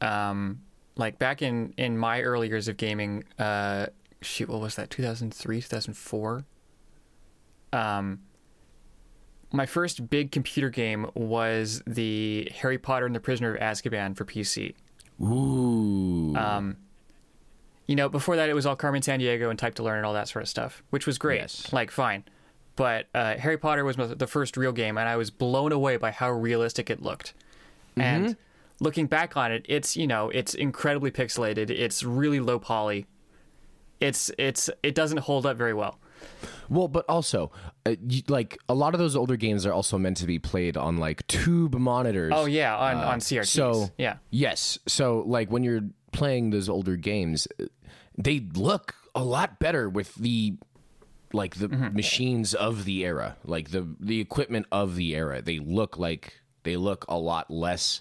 um, 0.00 0.62
like 0.96 1.18
back 1.18 1.42
in 1.42 1.74
in 1.76 1.96
my 1.96 2.22
early 2.22 2.48
years 2.48 2.68
of 2.68 2.76
gaming. 2.76 3.24
Uh, 3.38 3.86
shoot, 4.20 4.48
what 4.48 4.60
was 4.60 4.76
that? 4.76 4.90
2003, 4.90 5.60
2004. 5.60 6.44
Um, 7.72 8.20
my 9.52 9.66
first 9.66 10.10
big 10.10 10.32
computer 10.32 10.68
game 10.68 11.10
was 11.14 11.82
the 11.86 12.50
Harry 12.56 12.78
Potter 12.78 13.06
and 13.06 13.14
the 13.14 13.20
Prisoner 13.20 13.54
of 13.54 13.60
Azkaban 13.60 14.16
for 14.16 14.24
PC. 14.24 14.74
Ooh. 15.22 16.34
Um, 16.36 16.76
you 17.86 17.96
know, 17.96 18.08
before 18.08 18.36
that 18.36 18.48
it 18.48 18.54
was 18.54 18.66
all 18.66 18.76
Carmen 18.76 19.02
Sandiego 19.02 19.50
and 19.50 19.58
Type 19.58 19.74
to 19.76 19.82
Learn 19.82 19.98
and 19.98 20.06
all 20.06 20.14
that 20.14 20.28
sort 20.28 20.42
of 20.42 20.48
stuff, 20.48 20.82
which 20.90 21.06
was 21.06 21.18
great. 21.18 21.40
Yes. 21.40 21.72
Like, 21.72 21.90
fine. 21.90 22.24
But 22.76 23.06
uh, 23.14 23.36
Harry 23.36 23.56
Potter 23.58 23.84
was 23.84 23.96
the 23.96 24.26
first 24.26 24.56
real 24.56 24.72
game, 24.72 24.98
and 24.98 25.08
I 25.08 25.16
was 25.16 25.30
blown 25.30 25.72
away 25.72 25.96
by 25.96 26.10
how 26.10 26.30
realistic 26.30 26.90
it 26.90 27.02
looked. 27.02 27.34
And 27.96 28.36
looking 28.80 29.06
back 29.06 29.36
on 29.36 29.52
it, 29.52 29.64
it's 29.68 29.96
you 29.96 30.06
know 30.06 30.30
it's 30.30 30.54
incredibly 30.54 31.10
pixelated. 31.10 31.70
It's 31.70 32.02
really 32.02 32.40
low 32.40 32.58
poly. 32.58 33.06
It's 34.00 34.30
it's 34.38 34.68
it 34.82 34.94
doesn't 34.94 35.18
hold 35.18 35.46
up 35.46 35.56
very 35.56 35.74
well. 35.74 35.98
Well, 36.68 36.88
but 36.88 37.04
also, 37.08 37.52
uh, 37.86 37.94
you, 38.08 38.22
like 38.28 38.58
a 38.68 38.74
lot 38.74 38.94
of 38.94 38.98
those 38.98 39.14
older 39.14 39.36
games 39.36 39.66
are 39.66 39.72
also 39.72 39.98
meant 39.98 40.16
to 40.18 40.26
be 40.26 40.38
played 40.38 40.76
on 40.76 40.96
like 40.96 41.26
tube 41.26 41.74
monitors. 41.74 42.32
Oh 42.34 42.46
yeah, 42.46 42.76
on 42.76 42.96
on 42.96 43.18
CRTs. 43.20 43.40
Uh, 43.42 43.44
So 43.44 43.90
yeah, 43.98 44.16
yes, 44.30 44.78
so 44.86 45.22
like 45.26 45.50
when 45.50 45.62
you're 45.62 45.82
playing 46.12 46.50
those 46.50 46.68
older 46.68 46.96
games, 46.96 47.46
uh, 47.60 47.66
they 48.16 48.40
look 48.54 48.94
a 49.14 49.22
lot 49.22 49.58
better 49.58 49.88
with 49.88 50.14
the 50.16 50.54
like 51.34 51.56
the 51.56 51.68
Mm-hmm. 51.68 51.94
machines 51.96 52.54
of 52.54 52.84
the 52.84 53.04
era, 53.04 53.36
like 53.44 53.70
the 53.70 53.86
the 54.00 54.20
equipment 54.20 54.66
of 54.72 54.96
the 54.96 55.14
era. 55.14 55.42
They 55.42 55.58
look 55.58 55.98
like 55.98 56.40
they 56.62 56.76
look 56.76 57.04
a 57.08 57.18
lot 57.18 57.50
less 57.50 58.00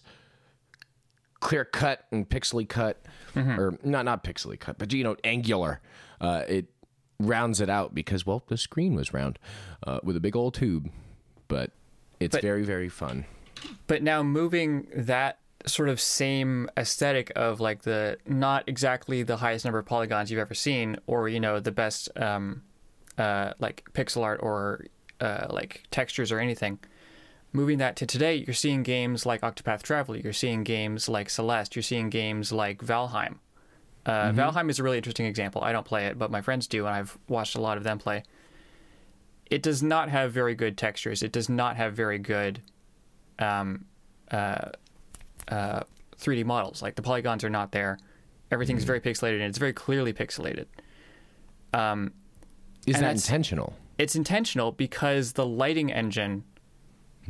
clear 1.40 1.66
cut 1.66 2.06
and 2.12 2.28
pixely 2.30 2.68
cut, 2.68 3.02
Mm-hmm. 3.36 3.60
or 3.60 3.80
not 3.84 4.06
not 4.06 4.24
pixely 4.24 4.60
cut, 4.60 4.78
but 4.78 4.94
you 4.94 5.04
know 5.04 5.16
angular. 5.24 5.82
Uh, 6.22 6.44
it 6.48 6.68
rounds 7.20 7.60
it 7.62 7.70
out 7.70 7.96
because 7.96 8.26
well 8.26 8.44
the 8.48 8.58
screen 8.58 8.94
was 8.96 9.14
round 9.14 9.40
uh, 9.88 10.00
with 10.04 10.16
a 10.16 10.20
big 10.20 10.36
old 10.36 10.54
tube, 10.54 10.90
but 11.48 11.72
it's 12.20 12.36
But- 12.36 12.42
very 12.44 12.64
very 12.64 12.90
fun. 12.90 13.26
but 13.88 14.04
now 14.04 14.22
moving 14.24 14.88
that 14.96 15.40
sort 15.66 15.88
of 15.90 16.00
same 16.00 16.70
aesthetic 16.78 17.32
of 17.38 17.60
like 17.62 17.84
the 17.84 18.18
not 18.28 18.64
exactly 18.68 19.24
the 19.24 19.38
highest 19.38 19.64
number 19.66 19.80
of 19.80 19.86
polygons 19.86 20.30
you've 20.30 20.40
ever 20.40 20.54
seen, 20.54 20.98
or 21.08 21.28
you 21.28 21.40
know 21.40 21.60
the 21.60 21.72
best 21.72 22.10
um, 22.18 22.62
uh, 23.18 23.54
like 23.60 23.84
pixel 23.94 24.24
art 24.24 24.40
or 24.42 24.86
uh, 25.22 25.48
like 25.50 25.84
textures 25.92 26.32
or 26.32 26.40
anything. 26.40 26.80
Moving 27.52 27.78
that 27.78 27.96
to 27.98 28.08
today, 28.08 28.36
you're 28.36 28.54
seeing 28.56 28.82
games 28.82 29.26
like 29.26 29.42
Octopath 29.42 29.84
Traveler, 29.84 30.18
you're 30.18 30.34
seeing 30.34 30.64
games 30.64 31.08
like 31.08 31.30
Celeste, 31.30 31.76
you're 31.76 31.84
seeing 31.84 32.10
games 32.10 32.52
like 32.52 32.80
Valheim. 32.80 33.36
Uh, 34.06 34.32
Valheim 34.32 34.70
is 34.70 34.80
a 34.80 34.84
really 34.84 34.98
interesting 34.98 35.28
example. 35.28 35.64
I 35.64 35.72
don't 35.72 35.86
play 35.86 36.08
it, 36.08 36.18
but 36.18 36.30
my 36.32 36.42
friends 36.42 36.68
do, 36.68 36.86
and 36.86 36.96
I've 36.96 37.18
watched 37.28 37.56
a 37.56 37.62
lot 37.62 37.78
of 37.78 37.84
them 37.84 38.00
play. 38.00 38.24
It 39.50 39.62
does 39.62 39.84
not 39.84 40.10
have 40.10 40.32
very 40.32 40.56
good 40.56 40.78
textures. 40.78 41.22
It 41.22 41.32
does 41.32 41.48
not 41.48 41.78
have 41.78 41.94
very 41.94 42.18
good 42.18 42.62
um, 43.40 43.86
uh, 44.32 44.72
uh, 45.48 45.82
3D 46.18 46.44
models. 46.44 46.82
Like 46.82 46.96
the 46.96 47.02
polygons 47.02 47.44
are 47.44 47.50
not 47.50 47.72
there. 47.72 48.00
Everything's 48.52 48.84
very 48.84 49.00
pixelated, 49.00 49.36
and 49.36 49.44
it's 49.44 49.58
very 49.58 49.74
clearly 49.74 50.12
pixelated. 50.12 50.66
Um, 51.72 52.14
Is 52.86 52.96
And 52.96 53.04
that 53.06 53.12
intentional? 53.16 53.74
it's 53.98 54.16
intentional 54.16 54.72
because 54.72 55.34
the 55.34 55.46
lighting 55.46 55.92
engine 55.92 56.44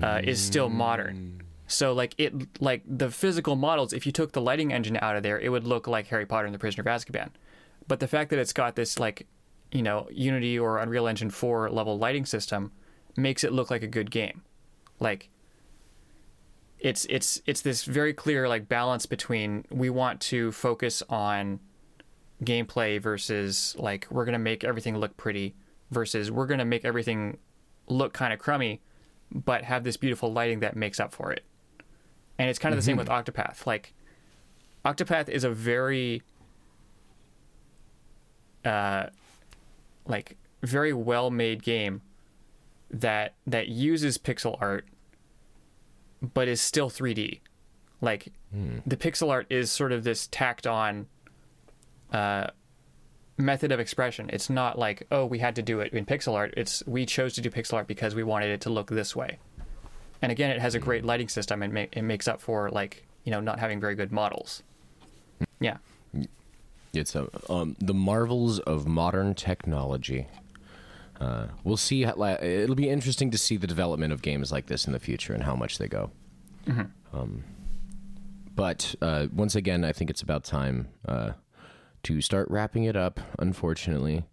uh, 0.01 0.21
is 0.23 0.41
still 0.41 0.69
modern. 0.69 1.41
So 1.67 1.93
like 1.93 2.15
it 2.17 2.61
like 2.61 2.81
the 2.85 3.09
physical 3.11 3.55
models, 3.55 3.93
if 3.93 4.05
you 4.05 4.11
took 4.11 4.31
the 4.31 4.41
lighting 4.41 4.73
engine 4.73 4.97
out 5.01 5.15
of 5.15 5.23
there, 5.23 5.39
it 5.39 5.49
would 5.49 5.65
look 5.65 5.87
like 5.87 6.07
Harry 6.07 6.25
Potter 6.25 6.45
and 6.45 6.53
the 6.53 6.59
Prisoner 6.59 6.81
of 6.81 6.87
Azkaban. 6.87 7.29
But 7.87 7.99
the 7.99 8.07
fact 8.07 8.29
that 8.31 8.39
it's 8.39 8.53
got 8.53 8.75
this 8.75 8.99
like 8.99 9.27
you 9.71 9.81
know 9.81 10.07
Unity 10.11 10.57
or 10.57 10.79
Unreal 10.79 11.07
Engine 11.07 11.29
4 11.29 11.69
level 11.69 11.97
lighting 11.97 12.25
system 12.25 12.71
makes 13.15 13.43
it 13.43 13.51
look 13.53 13.69
like 13.71 13.83
a 13.83 13.87
good 13.87 14.09
game. 14.11 14.41
Like 14.99 15.29
it's 16.79 17.05
it's 17.09 17.41
it's 17.45 17.61
this 17.61 17.83
very 17.85 18.13
clear 18.13 18.47
like 18.49 18.67
balance 18.67 19.05
between 19.05 19.65
we 19.71 19.89
want 19.89 20.19
to 20.21 20.51
focus 20.51 21.01
on 21.09 21.59
gameplay 22.43 23.01
versus 23.01 23.75
like 23.77 24.07
we're 24.09 24.25
gonna 24.25 24.39
make 24.39 24.63
everything 24.63 24.97
look 24.97 25.15
pretty 25.17 25.55
versus 25.91 26.31
we're 26.31 26.47
gonna 26.47 26.65
make 26.65 26.85
everything 26.85 27.37
look 27.87 28.13
kind 28.13 28.33
of 28.33 28.39
crummy 28.39 28.81
but 29.31 29.63
have 29.63 29.83
this 29.83 29.97
beautiful 29.97 30.31
lighting 30.31 30.59
that 30.59 30.75
makes 30.75 30.99
up 30.99 31.11
for 31.13 31.31
it. 31.31 31.43
And 32.37 32.49
it's 32.49 32.59
kind 32.59 32.73
of 32.73 32.77
the 32.77 32.83
same 32.83 32.97
with 32.97 33.07
octopath. 33.07 33.65
Like 33.65 33.93
octopath 34.85 35.29
is 35.29 35.43
a 35.43 35.49
very 35.49 36.21
uh 38.65 39.07
like 40.05 40.37
very 40.61 40.93
well 40.93 41.29
made 41.29 41.63
game 41.63 42.01
that 42.91 43.33
that 43.47 43.67
uses 43.67 44.17
pixel 44.17 44.57
art 44.61 44.85
but 46.33 46.47
is 46.47 46.61
still 46.61 46.89
3d 46.89 47.39
like 48.01 48.31
the 48.85 48.95
pixel 48.97 49.29
art 49.29 49.47
is 49.49 49.71
sort 49.71 49.91
of 49.91 50.03
this 50.03 50.27
tacked 50.27 50.67
on 50.67 51.07
uh, 52.13 52.47
method 53.37 53.71
of 53.71 53.79
expression. 53.79 54.29
It's 54.31 54.49
not 54.49 54.77
like, 54.79 55.07
oh, 55.11 55.25
we 55.25 55.39
had 55.39 55.55
to 55.55 55.61
do 55.61 55.79
it 55.79 55.91
in 55.93 56.05
pixel 56.05 56.33
art. 56.33 56.53
It's 56.55 56.83
we 56.87 57.05
chose 57.05 57.33
to 57.33 57.41
do 57.41 57.49
pixel 57.49 57.73
art 57.73 57.87
because 57.87 58.15
we 58.15 58.23
wanted 58.23 58.49
it 58.51 58.61
to 58.61 58.69
look 58.69 58.89
this 58.89 59.15
way. 59.15 59.39
And 60.21 60.31
again, 60.31 60.51
it 60.51 60.61
has 60.61 60.75
a 60.75 60.79
great 60.79 61.03
lighting 61.03 61.27
system 61.27 61.61
and 61.63 61.73
ma- 61.73 61.85
it 61.91 62.03
makes 62.03 62.27
up 62.27 62.39
for 62.39 62.69
like 62.69 63.05
you 63.25 63.31
know 63.31 63.41
not 63.41 63.59
having 63.59 63.79
very 63.79 63.95
good 63.95 64.11
models. 64.11 64.63
Yeah, 65.59 65.77
It's 66.93 67.15
um, 67.49 67.75
the 67.79 67.93
marvels 67.93 68.59
of 68.59 68.85
modern 68.87 69.33
technology. 69.33 70.27
Uh, 71.19 71.47
we'll 71.63 71.77
see. 71.77 72.03
How, 72.03 72.13
it'll 72.41 72.75
be 72.75 72.89
interesting 72.89 73.31
to 73.31 73.37
see 73.37 73.55
the 73.57 73.67
development 73.67 74.11
of 74.13 74.21
games 74.21 74.51
like 74.51 74.65
this 74.67 74.85
in 74.87 74.93
the 74.93 74.99
future 74.99 75.33
and 75.33 75.43
how 75.43 75.55
much 75.55 75.77
they 75.77 75.87
go. 75.87 76.11
Um, 77.13 77.43
but 78.55 78.93
uh, 79.01 79.27
once 79.33 79.55
again, 79.55 79.83
I 79.83 79.91
think 79.93 80.09
it's 80.09 80.21
about 80.21 80.43
time 80.43 80.89
uh, 81.07 81.31
to 82.03 82.21
start 82.21 82.49
wrapping 82.49 82.83
it 82.83 82.95
up. 82.95 83.19
Unfortunately, 83.39 84.23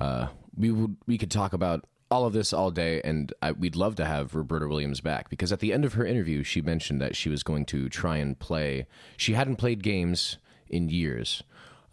uh, 0.00 0.28
we 0.56 0.70
would 0.70 0.96
we 1.06 1.18
could 1.18 1.30
talk 1.30 1.52
about 1.52 1.84
all 2.10 2.24
of 2.24 2.32
this 2.32 2.52
all 2.52 2.70
day, 2.70 3.00
and 3.02 3.32
I, 3.42 3.52
we'd 3.52 3.76
love 3.76 3.96
to 3.96 4.04
have 4.04 4.34
Roberta 4.34 4.68
Williams 4.68 5.00
back 5.00 5.28
because 5.28 5.52
at 5.52 5.60
the 5.60 5.72
end 5.72 5.84
of 5.84 5.94
her 5.94 6.06
interview, 6.06 6.42
she 6.42 6.60
mentioned 6.60 7.00
that 7.00 7.16
she 7.16 7.28
was 7.28 7.42
going 7.42 7.64
to 7.66 7.88
try 7.88 8.16
and 8.18 8.38
play. 8.38 8.86
She 9.16 9.32
hadn't 9.32 9.56
played 9.56 9.82
games 9.82 10.38
in 10.68 10.88
years. 10.88 11.42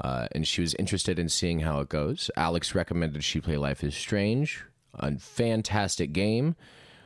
Uh, 0.02 0.28
and 0.34 0.48
she 0.48 0.60
was 0.60 0.74
interested 0.76 1.18
in 1.18 1.30
seeing 1.30 1.62
how 1.62 1.80
it 1.80 1.88
goes. 1.88 2.30
Alex 2.36 2.76
recommended 2.76 3.24
she 3.24 3.40
play 3.40 3.58
Life 3.58 3.84
is 3.84 3.96
Strange, 3.96 4.66
a 4.96 5.16
fantastic 5.18 6.12
game. 6.14 6.56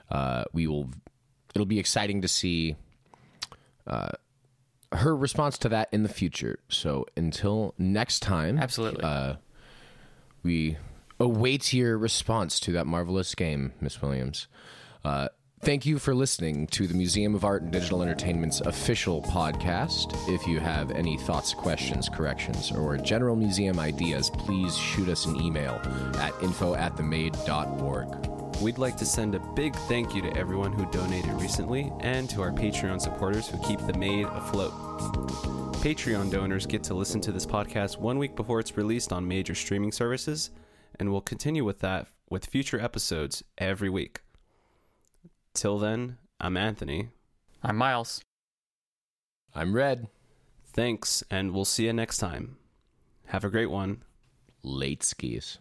Uh, 0.09 0.45
we 0.53 0.67
will. 0.67 0.89
It'll 1.53 1.65
be 1.65 1.79
exciting 1.79 2.21
to 2.21 2.27
see 2.27 2.75
uh, 3.85 4.11
her 4.93 5.15
response 5.15 5.58
to 5.60 5.69
that 5.69 5.89
in 5.91 6.04
the 6.04 6.10
future. 6.10 6.60
So 6.69 7.06
until 7.15 7.73
next 7.78 8.21
time, 8.21 8.58
absolutely. 8.58 9.04
uh, 9.04 9.36
we 10.43 10.78
await 11.19 11.73
your 11.73 11.97
response 11.97 12.60
to 12.62 12.71
that 12.73 12.88
marvelous 12.88 13.36
game, 13.36 13.73
Miss 13.82 14.02
Williams. 14.02 14.47
Uh, 15.04 15.30
thank 15.62 15.86
you 15.86 16.00
for 16.00 16.13
listening 16.13 16.67
to 16.67 16.88
the 16.88 16.93
Museum 16.93 17.36
of 17.36 17.43
Art 17.43 17.63
and 17.63 17.71
Digital 17.71 18.02
Entertainment's 18.02 18.62
official 18.62 19.21
podcast. 19.23 20.13
If 20.34 20.47
you 20.47 20.60
have 20.60 20.91
any 20.91 21.17
thoughts, 21.17 21.54
questions, 21.54 22.10
corrections, 22.10 22.71
or 22.71 22.97
general 22.97 23.36
museum 23.36 23.80
ideas, 23.80 24.30
please 24.30 24.78
shoot 24.78 25.10
us 25.10 25.26
an 25.26 25.36
email 25.41 25.82
at 26.19 26.34
info 26.41 26.76
at 26.76 26.95
themade.org. 26.95 28.46
We'd 28.61 28.79
like 28.79 28.97
to 28.97 29.05
send 29.05 29.35
a 29.35 29.39
big 29.39 29.75
thank 29.75 30.15
you 30.15 30.21
to 30.23 30.35
everyone 30.35 30.73
who 30.73 30.87
donated 30.87 31.31
recently 31.33 31.91
and 31.99 32.27
to 32.31 32.41
our 32.41 32.51
Patreon 32.51 32.99
supporters 32.99 33.47
who 33.47 33.59
keep 33.59 33.79
the 33.85 33.93
MADE 33.93 34.25
afloat. 34.25 34.73
Patreon 35.75 36.31
donors 36.31 36.65
get 36.65 36.83
to 36.85 36.95
listen 36.95 37.21
to 37.21 37.31
this 37.31 37.45
podcast 37.45 37.99
one 37.99 38.17
week 38.17 38.35
before 38.35 38.59
it's 38.59 38.75
released 38.75 39.13
on 39.13 39.27
major 39.27 39.53
streaming 39.53 39.91
services, 39.91 40.49
and 40.99 41.11
we'll 41.11 41.21
continue 41.21 41.63
with 41.63 41.79
that 41.79 42.07
with 42.31 42.47
future 42.47 42.79
episodes 42.79 43.43
every 43.59 43.89
week. 43.89 44.21
Till 45.53 45.77
then, 45.77 46.17
I'm 46.41 46.57
Anthony. 46.57 47.09
I'm 47.63 47.77
Miles. 47.77 48.21
I'm 49.53 49.73
Red. 49.73 50.07
Thanks, 50.65 51.23
and 51.29 51.53
we'll 51.53 51.63
see 51.63 51.85
you 51.85 51.93
next 51.93 52.17
time. 52.17 52.57
Have 53.27 53.43
a 53.43 53.49
great 53.49 53.69
one. 53.69 54.01
Late 54.63 55.03
skis. 55.03 55.59